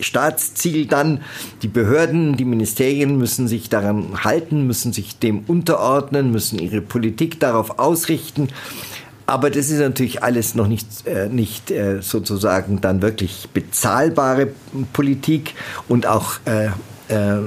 Staatsziel 0.00 0.86
dann, 0.86 1.22
die 1.62 1.68
Behörden, 1.68 2.36
die 2.36 2.44
Ministerien 2.44 3.16
müssen 3.18 3.48
sich 3.48 3.68
daran 3.68 4.24
halten, 4.24 4.66
müssen 4.66 4.92
sich 4.92 5.18
dem 5.18 5.40
unterordnen, 5.46 6.30
müssen 6.30 6.58
ihre 6.58 6.80
Politik 6.80 7.40
darauf 7.40 7.78
ausrichten. 7.78 8.48
Aber 9.26 9.50
das 9.50 9.70
ist 9.70 9.78
natürlich 9.78 10.22
alles 10.22 10.54
noch 10.54 10.68
nicht, 10.68 11.06
äh, 11.06 11.28
nicht 11.28 11.70
äh, 11.70 12.02
sozusagen 12.02 12.80
dann 12.80 13.00
wirklich 13.00 13.48
bezahlbare 13.54 14.48
Politik 14.92 15.54
und 15.88 16.06
auch 16.06 16.34
äh, 16.44 16.66
äh, 17.08 17.40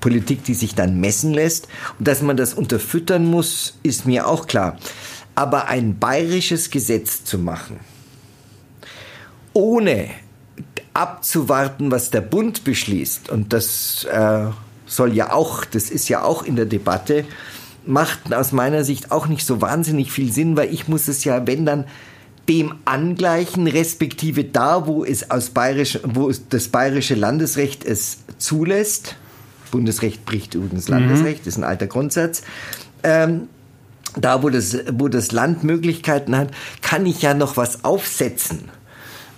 Politik, 0.00 0.44
die 0.44 0.54
sich 0.54 0.74
dann 0.74 1.00
messen 1.00 1.34
lässt. 1.34 1.68
Und 1.98 2.08
dass 2.08 2.22
man 2.22 2.36
das 2.36 2.54
unterfüttern 2.54 3.26
muss, 3.26 3.78
ist 3.82 4.06
mir 4.06 4.26
auch 4.26 4.46
klar. 4.46 4.78
Aber 5.34 5.68
ein 5.68 5.98
bayerisches 5.98 6.70
Gesetz 6.70 7.24
zu 7.24 7.38
machen, 7.38 7.80
ohne 9.54 10.10
abzuwarten, 10.94 11.90
was 11.90 12.10
der 12.10 12.20
Bund 12.20 12.64
beschließt, 12.64 13.30
und 13.30 13.52
das 13.52 14.04
äh, 14.04 14.46
soll 14.86 15.14
ja 15.14 15.32
auch, 15.32 15.64
das 15.64 15.90
ist 15.90 16.08
ja 16.08 16.22
auch 16.22 16.42
in 16.42 16.56
der 16.56 16.66
Debatte, 16.66 17.24
macht 17.86 18.32
aus 18.32 18.52
meiner 18.52 18.84
Sicht 18.84 19.10
auch 19.10 19.26
nicht 19.26 19.44
so 19.46 19.60
wahnsinnig 19.60 20.12
viel 20.12 20.32
Sinn, 20.32 20.56
weil 20.56 20.72
ich 20.72 20.88
muss 20.88 21.08
es 21.08 21.24
ja, 21.24 21.46
wenn 21.46 21.66
dann, 21.66 21.84
dem 22.48 22.74
angleichen, 22.84 23.68
respektive 23.68 24.44
da, 24.44 24.86
wo 24.86 25.04
es 25.04 25.30
aus 25.30 25.50
bayerisch, 25.50 26.00
wo 26.02 26.30
das 26.50 26.68
bayerische 26.68 27.14
Landesrecht 27.14 27.84
es 27.84 28.18
zulässt. 28.38 29.16
Bundesrecht 29.70 30.24
bricht 30.26 30.54
übrigens 30.54 30.88
Landesrecht, 30.88 31.46
ist 31.46 31.56
ein 31.56 31.64
alter 31.64 31.86
Grundsatz. 31.86 32.42
Ähm, 33.04 33.48
da, 34.16 34.42
wo 34.42 34.50
das, 34.50 34.76
wo 34.92 35.08
das 35.08 35.32
Land 35.32 35.64
Möglichkeiten 35.64 36.36
hat, 36.36 36.50
kann 36.82 37.06
ich 37.06 37.22
ja 37.22 37.32
noch 37.32 37.56
was 37.56 37.84
aufsetzen. 37.84 38.68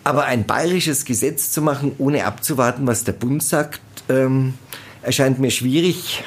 Aber 0.05 0.25
ein 0.25 0.45
bayerisches 0.45 1.05
Gesetz 1.05 1.51
zu 1.51 1.63
machen, 1.63 1.93
ohne 1.99 2.27
abzuwarten, 2.27 2.87
was 2.87 3.05
der 3.05 3.13
Bund 3.13 3.43
sagt, 3.43 3.81
ähm, 4.09 4.55
erscheint 5.03 5.39
mir 5.39 5.51
schwierig. 5.51 6.23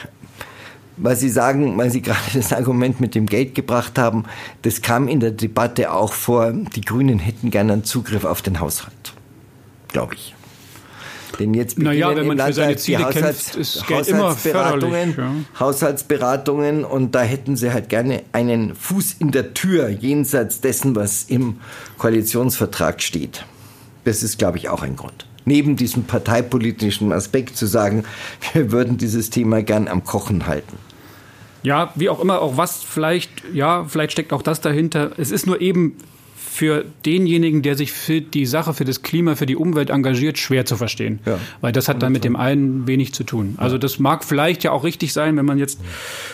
weil 0.98 1.16
Sie 1.16 1.30
sagen, 1.30 1.78
weil 1.78 1.92
Sie 1.92 2.02
gerade 2.04 2.20
das 2.34 2.52
Argument 2.54 3.00
mit 3.00 3.16
dem 3.16 3.28
Geld 3.28 3.56
gebracht 3.56 3.98
haben, 4.00 4.26
das 4.64 4.82
kam 4.82 5.08
in 5.08 5.20
der 5.20 5.32
Debatte 5.32 5.94
auch 5.94 6.14
vor, 6.14 6.52
die 6.52 6.82
Grünen 6.82 7.20
hätten 7.20 7.52
gerne 7.52 7.74
einen 7.74 7.84
Zugriff 7.84 8.26
auf 8.26 8.42
den 8.42 8.60
Haushalt, 8.60 9.14
glaube 9.90 10.16
ich. 10.16 10.34
Denn 11.40 11.54
jetzt 11.54 11.76
beginnen 11.76 12.00
naja, 12.00 12.16
wenn 12.16 12.28
man 12.28 12.40
im 12.40 12.46
für 12.46 12.54
seine 12.54 12.76
Ziele 12.78 12.98
die 12.98 13.04
Haushalts 13.04 13.52
kämpft, 13.86 14.12
Haushaltsberatungen. 14.12 15.16
Ja. 15.16 15.32
Haushaltsberatungen 15.60 16.84
und 16.84 17.14
da 17.14 17.22
hätten 17.22 17.56
sie 17.56 17.72
halt 17.72 17.90
gerne 17.90 18.24
einen 18.32 18.74
Fuß 18.74 19.18
in 19.20 19.32
der 19.32 19.54
Tür 19.54 19.90
jenseits 19.90 20.62
dessen, 20.62 20.96
was 20.96 21.24
im 21.24 21.58
Koalitionsvertrag 22.00 23.04
steht. 23.04 23.46
Das 24.08 24.24
ist, 24.24 24.40
glaube 24.40 24.58
ich, 24.58 24.70
auch 24.70 24.84
ein 24.84 24.96
Grund. 24.96 25.26
Neben 25.44 25.76
diesem 25.76 26.06
parteipolitischen 26.06 27.12
Aspekt 27.12 27.58
zu 27.58 27.66
sagen, 27.66 28.06
wir 28.54 28.72
würden 28.72 28.96
dieses 28.96 29.30
Thema 29.30 29.62
gern 29.64 29.90
am 29.90 30.06
Kochen 30.06 30.48
halten. 30.48 30.78
Ja, 31.62 31.92
wie 31.96 32.08
auch 32.08 32.22
immer, 32.22 32.42
auch 32.42 32.56
was 32.56 32.84
vielleicht, 32.84 33.30
ja, 33.52 33.84
vielleicht 33.84 34.14
steckt 34.14 34.32
auch 34.32 34.42
das 34.42 34.62
dahinter. 34.62 35.12
Es 35.18 35.32
ist 35.32 35.46
nur 35.46 35.60
eben 35.60 35.98
für 36.58 36.86
denjenigen, 37.06 37.62
der 37.62 37.76
sich 37.76 37.92
für 37.92 38.20
die 38.20 38.48
Sache, 38.48 38.74
für 38.74 38.84
das 38.84 39.04
Klima, 39.04 39.36
für 39.36 39.46
die 39.46 39.56
Umwelt 39.56 39.92
engagiert, 39.92 40.40
schwer 40.40 40.66
zu 40.66 40.76
verstehen. 40.76 41.20
Ja. 41.24 41.40
Weil 41.62 41.72
das 41.72 41.88
hat 41.88 42.02
dann 42.02 42.12
mit 42.12 42.24
dem 42.24 42.36
einen 42.36 42.88
wenig 42.88 43.14
zu 43.14 43.24
tun. 43.24 43.54
Also 43.58 43.78
das 43.78 44.00
mag 44.00 44.24
vielleicht 44.24 44.64
ja 44.64 44.72
auch 44.72 44.84
richtig 44.84 45.14
sein, 45.14 45.38
wenn 45.38 45.46
man 45.46 45.60
jetzt 45.60 45.80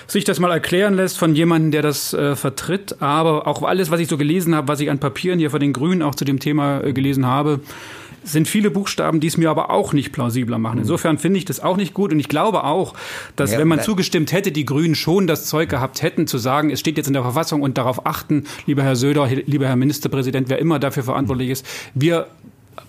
sich 0.08 0.24
das 0.24 0.40
mal 0.40 0.50
erklären 0.50 0.94
lässt 0.94 1.18
von 1.18 1.36
jemandem, 1.36 1.72
der 1.72 1.82
das 1.82 2.14
äh, 2.14 2.38
vertritt. 2.38 3.02
Aber 3.02 3.48
auch 3.48 3.64
alles, 3.64 3.92
was 3.92 4.00
ich 4.00 4.08
so 4.08 4.18
gelesen 4.18 4.56
habe, 4.56 4.70
was 4.70 4.80
ich 4.80 4.90
an 4.90 5.00
Papieren 5.00 5.40
hier 5.40 5.52
von 5.52 5.60
den 5.60 5.74
Grünen 5.74 6.02
auch 6.02 6.16
zu 6.16 6.24
dem 6.24 6.40
Thema 6.40 6.82
äh, 6.82 6.94
gelesen 6.94 7.26
habe, 7.26 7.60
sind 8.24 8.48
viele 8.48 8.72
Buchstaben, 8.72 9.20
die 9.20 9.28
es 9.28 9.38
mir 9.38 9.50
aber 9.50 9.70
auch 9.70 9.94
nicht 9.94 10.12
plausibler 10.12 10.58
machen. 10.58 10.80
Insofern 10.80 11.18
finde 11.18 11.38
ich 11.38 11.46
das 11.46 11.60
auch 11.60 11.78
nicht 11.78 11.94
gut 11.94 12.12
und 12.12 12.20
ich 12.20 12.30
glaube 12.30 12.64
auch, 12.64 12.94
dass 13.36 13.52
Ja, 13.52 13.60
wenn 13.60 13.68
man 13.68 13.82
zugestimmt 13.82 14.32
hätte, 14.32 14.52
die 14.52 14.66
Grünen 14.66 14.96
schon 14.96 15.28
das 15.28 15.46
Zeug 15.46 15.70
gehabt 15.70 16.02
hätten, 16.02 16.28
zu 16.28 16.38
sagen, 16.38 16.70
es 16.70 16.80
steht 16.80 16.98
jetzt 16.98 17.08
in 17.08 17.14
der 17.14 17.24
Verfassung 17.24 17.62
und 17.62 17.78
darauf 17.78 18.06
achten, 18.06 18.46
lieber 18.66 18.84
Herr 18.84 18.96
Söder, 18.96 19.28
lieber 19.28 19.68
Herr 19.68 19.76
Ministerpräsident, 19.76 20.50
wer 20.50 20.60
immer 20.60 20.80
dafür 20.80 21.04
verantwortlich 21.04 21.50
ist, 21.50 21.66
wir 21.94 22.28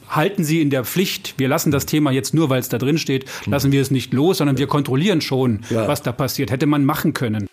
halten 0.08 0.44
Sie 0.44 0.60
in 0.60 0.70
der 0.70 0.84
Pflicht, 0.84 1.34
wir 1.38 1.48
lassen 1.48 1.70
das 1.70 1.86
Thema 1.86 2.10
jetzt 2.10 2.34
nur, 2.34 2.50
weil 2.50 2.60
es 2.60 2.68
da 2.68 2.78
drin 2.78 2.98
steht, 2.98 3.26
lassen 3.46 3.72
wir 3.72 3.82
es 3.82 3.90
nicht 3.90 4.12
los, 4.12 4.38
sondern 4.38 4.58
wir 4.58 4.66
kontrollieren 4.66 5.20
schon, 5.20 5.60
was 5.70 6.02
da 6.02 6.12
passiert. 6.12 6.50
Hätte 6.50 6.66
man 6.66 6.84
machen 6.84 7.14
können. 7.14 7.48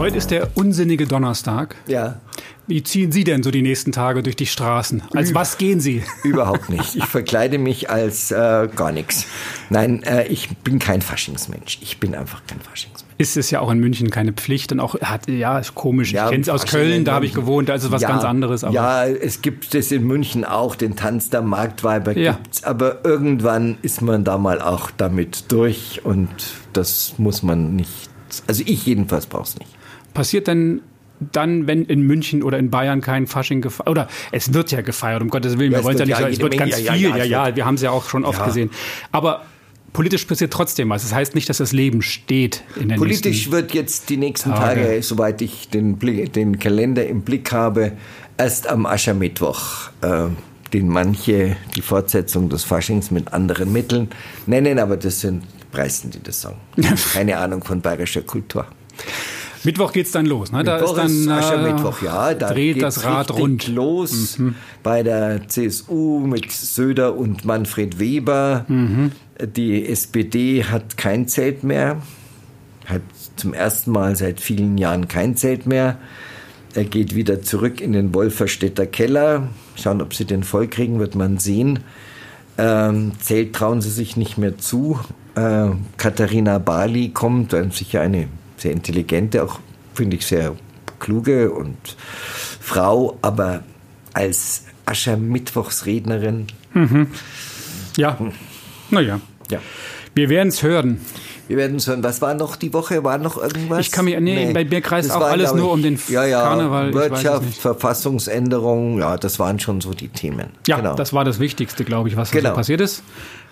Heute 0.00 0.16
ist 0.16 0.30
der 0.30 0.56
unsinnige 0.56 1.06
Donnerstag. 1.06 1.76
Ja, 1.86 2.22
Wie 2.66 2.82
ziehen 2.82 3.12
Sie 3.12 3.22
denn 3.22 3.42
so 3.42 3.50
die 3.50 3.60
nächsten 3.60 3.92
Tage 3.92 4.22
durch 4.22 4.34
die 4.34 4.46
Straßen? 4.46 5.02
Als 5.14 5.34
was 5.34 5.58
gehen 5.58 5.78
Sie? 5.78 6.02
überhaupt 6.24 6.70
nicht. 6.70 6.96
Ich 6.96 7.04
verkleide 7.04 7.58
mich 7.58 7.90
als 7.90 8.30
äh, 8.30 8.70
gar 8.74 8.92
nichts. 8.92 9.26
Nein, 9.68 10.02
äh, 10.04 10.26
ich 10.28 10.56
bin 10.56 10.78
kein 10.78 11.02
Faschingsmensch. 11.02 11.80
Ich 11.82 12.00
bin 12.00 12.14
einfach 12.14 12.40
kein 12.46 12.60
Faschingsmensch. 12.62 13.14
Ist 13.18 13.36
es 13.36 13.50
ja 13.50 13.60
auch 13.60 13.70
in 13.70 13.78
München 13.78 14.08
keine 14.08 14.32
Pflicht 14.32 14.72
und 14.72 14.80
auch 14.80 14.98
hat 15.02 15.28
ja 15.28 15.58
ist 15.58 15.74
komisch. 15.74 16.12
Ja, 16.12 16.24
ich 16.24 16.30
kenne 16.30 16.42
es 16.44 16.48
aus 16.48 16.64
Köln, 16.64 17.04
da 17.04 17.12
habe 17.12 17.26
ich 17.26 17.34
gewohnt, 17.34 17.68
da 17.68 17.74
ist 17.74 17.84
es 17.84 17.90
was 17.90 18.00
ja, 18.00 18.08
ganz 18.08 18.24
anderes. 18.24 18.64
Aber 18.64 18.72
ja, 18.72 19.04
es 19.04 19.42
gibt 19.42 19.74
es 19.74 19.92
in 19.92 20.04
München 20.04 20.46
auch, 20.46 20.76
den 20.76 20.96
Tanz 20.96 21.28
der 21.28 21.42
Marktweiber 21.42 22.16
Ja. 22.16 22.32
gibt's, 22.32 22.64
aber 22.64 23.04
irgendwann 23.04 23.76
ist 23.82 24.00
man 24.00 24.24
da 24.24 24.38
mal 24.38 24.62
auch 24.62 24.90
damit 24.96 25.52
durch 25.52 26.00
und 26.04 26.30
das 26.72 27.16
muss 27.18 27.42
man 27.42 27.76
nicht, 27.76 28.08
also 28.46 28.62
ich 28.64 28.86
jedenfalls 28.86 29.26
brauch's 29.26 29.58
nicht. 29.58 29.68
Passiert 30.14 30.46
denn 30.46 30.82
dann, 31.32 31.66
wenn 31.66 31.84
in 31.84 32.00
München 32.02 32.42
oder 32.42 32.58
in 32.58 32.70
Bayern 32.70 33.00
kein 33.00 33.26
Fasching 33.26 33.60
gefeiert 33.60 33.88
oder 33.88 34.08
es 34.32 34.54
wird 34.54 34.72
ja 34.72 34.80
gefeiert, 34.80 35.22
um 35.22 35.28
Gottes 35.28 35.58
Willen, 35.58 35.72
Ja, 35.72 35.78
wir 35.78 35.84
wollen 35.84 35.96
es 35.96 36.00
ja 36.00 36.06
nicht 36.06 36.14
ja 36.14 36.20
sagen, 36.20 36.32
es 36.32 36.40
wird 36.40 36.56
ganz 36.56 36.76
Menge, 36.76 36.86
ja, 36.86 36.92
viel, 36.94 37.16
ja, 37.16 37.24
ja, 37.24 37.56
wir 37.56 37.66
haben 37.66 37.74
es 37.74 37.82
ja 37.82 37.90
auch 37.90 38.08
schon 38.08 38.24
oft 38.24 38.42
gesehen. 38.44 38.70
Aber 39.12 39.42
politisch 39.92 40.24
passiert 40.24 40.52
trotzdem 40.52 40.88
was. 40.88 41.02
Das 41.02 41.14
heißt 41.14 41.34
nicht, 41.34 41.48
dass 41.48 41.58
das 41.58 41.72
Leben 41.72 42.02
steht 42.02 42.62
in 42.76 42.88
der 42.88 42.96
Politisch 42.96 43.50
wird 43.50 43.74
jetzt 43.74 44.08
die 44.08 44.16
nächsten 44.16 44.50
Tage. 44.50 44.80
Tage, 44.82 45.02
soweit 45.02 45.42
ich 45.42 45.68
den, 45.68 45.96
Blick, 45.96 46.32
den 46.32 46.58
Kalender 46.58 47.06
im 47.06 47.22
Blick 47.22 47.52
habe, 47.52 47.92
erst 48.38 48.68
am 48.68 48.86
Aschermittwoch, 48.86 49.90
äh, 50.00 50.28
den 50.72 50.88
manche 50.88 51.56
die 51.74 51.82
Fortsetzung 51.82 52.48
des 52.48 52.64
Faschings 52.64 53.10
mit 53.10 53.32
anderen 53.32 53.72
Mitteln 53.72 54.08
nennen, 54.46 54.78
aber 54.78 54.96
das 54.96 55.20
sind 55.20 55.42
Preisen, 55.72 56.10
die 56.10 56.22
das 56.22 56.40
sagen. 56.40 56.56
Keine 57.12 57.38
Ahnung 57.38 57.62
von 57.62 57.80
bayerischer 57.80 58.22
Kultur. 58.22 58.66
Mittwoch 59.64 59.92
geht's 59.92 60.10
dann 60.12 60.26
los. 60.26 60.52
Ne? 60.52 60.64
Da 60.64 60.76
ist 60.76 60.82
Mittwoch 60.82 61.04
ist 61.04 61.26
dann 61.26 61.36
äh, 61.36 61.40
Aschermittwoch, 61.40 62.02
ja. 62.02 62.34
Da 62.34 62.52
dreht 62.52 62.82
das 62.82 63.04
Rad 63.04 63.30
rund. 63.32 63.68
Mhm. 63.68 63.74
los 63.74 64.38
bei 64.82 65.02
der 65.02 65.48
CSU 65.48 66.20
mit 66.20 66.50
Söder 66.50 67.16
und 67.16 67.44
Manfred 67.44 67.98
Weber. 67.98 68.64
Mhm. 68.68 69.12
Die 69.56 69.86
SPD 69.86 70.64
hat 70.64 70.96
kein 70.96 71.28
Zelt 71.28 71.64
mehr, 71.64 72.02
hat 72.86 73.02
zum 73.36 73.54
ersten 73.54 73.90
Mal 73.90 74.16
seit 74.16 74.40
vielen 74.40 74.76
Jahren 74.78 75.08
kein 75.08 75.36
Zelt 75.36 75.66
mehr. 75.66 75.98
Er 76.74 76.84
geht 76.84 77.14
wieder 77.14 77.42
zurück 77.42 77.80
in 77.80 77.92
den 77.92 78.14
Wolferstädter 78.14 78.86
Keller. 78.86 79.48
Schauen, 79.76 80.00
ob 80.00 80.14
sie 80.14 80.24
den 80.24 80.44
voll 80.44 80.68
kriegen, 80.68 80.98
wird 81.00 81.14
man 81.14 81.38
sehen. 81.38 81.80
Ähm, 82.58 83.12
Zelt 83.20 83.54
trauen 83.54 83.80
sie 83.80 83.90
sich 83.90 84.16
nicht 84.16 84.38
mehr 84.38 84.58
zu. 84.58 85.00
Äh, 85.34 85.70
Katharina 85.96 86.58
Bali 86.58 87.08
kommt, 87.08 87.52
äh, 87.52 87.66
sicher 87.70 88.02
eine 88.02 88.28
sehr 88.60 88.72
intelligente, 88.72 89.42
auch 89.42 89.58
finde 89.94 90.16
ich 90.16 90.26
sehr 90.26 90.54
kluge 90.98 91.50
und 91.50 91.76
Frau, 92.60 93.18
aber 93.22 93.62
als 94.12 94.64
Aschermittwochsrednerin, 94.86 96.46
Ja, 97.96 98.18
naja. 98.90 99.20
ja. 99.50 99.58
Wir 100.14 100.28
werden 100.28 100.48
es 100.48 100.62
hören. 100.62 101.00
Wir 101.48 101.56
werden 101.56 101.76
es 101.76 101.86
hören. 101.86 102.02
Was 102.04 102.20
war 102.22 102.34
noch 102.34 102.56
die 102.56 102.72
Woche? 102.72 103.02
War 103.04 103.18
noch 103.18 103.36
irgendwas? 103.40 103.80
Ich 103.80 103.90
kann 103.92 104.04
mich- 104.04 104.18
nee, 104.20 104.52
bei 104.52 104.64
mir 104.64 104.80
kreist 104.80 105.10
auch 105.10 105.20
alles 105.20 105.50
glaub 105.50 105.56
nur 105.58 105.72
um 105.72 105.82
den 105.82 105.98
ja, 106.08 106.24
ja, 106.24 106.42
Karneval, 106.42 106.88
ich 106.90 106.94
Wirtschaft. 106.94 107.54
Verfassungsänderung, 107.54 108.98
ja, 108.98 109.16
das 109.16 109.38
waren 109.38 109.58
schon 109.60 109.80
so 109.80 109.92
die 109.92 110.08
Themen. 110.08 110.50
Ja, 110.66 110.76
genau. 110.76 110.94
das 110.94 111.12
war 111.12 111.24
das 111.24 111.38
Wichtigste, 111.40 111.84
glaube 111.84 112.08
ich, 112.08 112.16
was 112.16 112.30
da 112.30 112.38
Genau. 112.38 112.50
so 112.50 112.54
passiert 112.56 112.80
ist. 112.80 113.02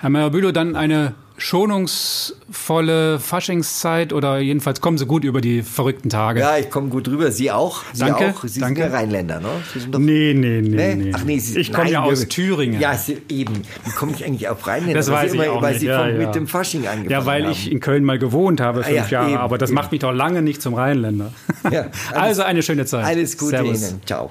Herr 0.00 0.10
Meyer-Bülow, 0.10 0.52
dann 0.52 0.76
eine 0.76 1.14
schonungsvolle 1.38 3.18
Faschingszeit 3.20 4.12
oder 4.12 4.38
jedenfalls 4.38 4.80
kommen 4.80 4.98
Sie 4.98 5.06
gut 5.06 5.24
über 5.24 5.40
die 5.40 5.62
verrückten 5.62 6.10
Tage. 6.10 6.40
ja, 6.40 6.58
ich 6.58 6.68
komme 6.68 6.88
gut 6.88 7.08
rüber. 7.08 7.30
Sie 7.30 7.50
auch? 7.50 7.82
Sie 7.92 8.00
Danke, 8.00 8.34
auch? 8.36 8.44
Sie 8.44 8.60
danke. 8.60 8.82
sind 8.82 8.90
ja 8.92 8.96
Rheinländer, 8.98 9.40
ne? 9.40 9.48
Sie 9.72 9.78
sind 9.80 9.94
doch 9.94 9.98
Nee, 10.00 10.34
nee, 10.34 10.60
nee, 10.62 10.68
Nee? 10.76 10.94
nee. 10.96 11.12
Ach 11.14 11.24
nee, 11.24 11.38
Sie, 11.38 11.58
ich 11.60 11.72
komme 11.72 11.90
ja 11.90 12.02
aus 12.02 12.26
Thüringen. 12.28 12.80
Ja, 12.80 12.94
Sie, 12.96 13.18
eben. 13.28 13.62
Wie 13.84 13.90
komme 13.92 14.12
ich 14.12 14.24
eigentlich 14.24 14.48
auf 14.48 14.66
Rheinländer? 14.66 14.94
das 14.98 15.10
weiß 15.10 15.32
ich 15.32 15.40
immer, 15.40 15.52
auch 15.52 15.62
Weil 15.62 15.72
nicht. 15.72 15.80
Sie 15.80 15.86
ja, 15.86 16.08
ja. 16.08 16.18
mit 16.26 16.34
dem 16.34 16.46
Fasching 16.46 16.86
angefangen 16.86 17.10
Ja, 17.10 17.24
weil 17.24 17.44
haben. 17.44 17.52
ich 17.52 17.70
in 17.70 17.80
Köln 17.80 18.04
mal 18.04 18.18
gewohnt 18.18 18.60
habe, 18.60 18.82
fünf 18.82 18.96
ja, 19.10 19.20
Jahre. 19.20 19.30
eben, 19.30 19.38
aber 19.38 19.58
das 19.58 19.70
eben. 19.70 19.74
macht 19.76 19.92
mich 19.92 20.00
doch 20.00 20.12
lange 20.12 20.42
nicht 20.42 20.60
zum 20.60 20.74
Rheinländer. 20.74 21.32
Ja, 21.70 21.86
also 22.14 22.42
eine 22.42 22.62
schöne 22.62 22.86
Zeit. 22.86 23.04
Alles 23.04 23.36
Gute 23.36 23.50
Servus. 23.50 23.90
Ihnen. 23.90 24.00
Ciao. 24.06 24.30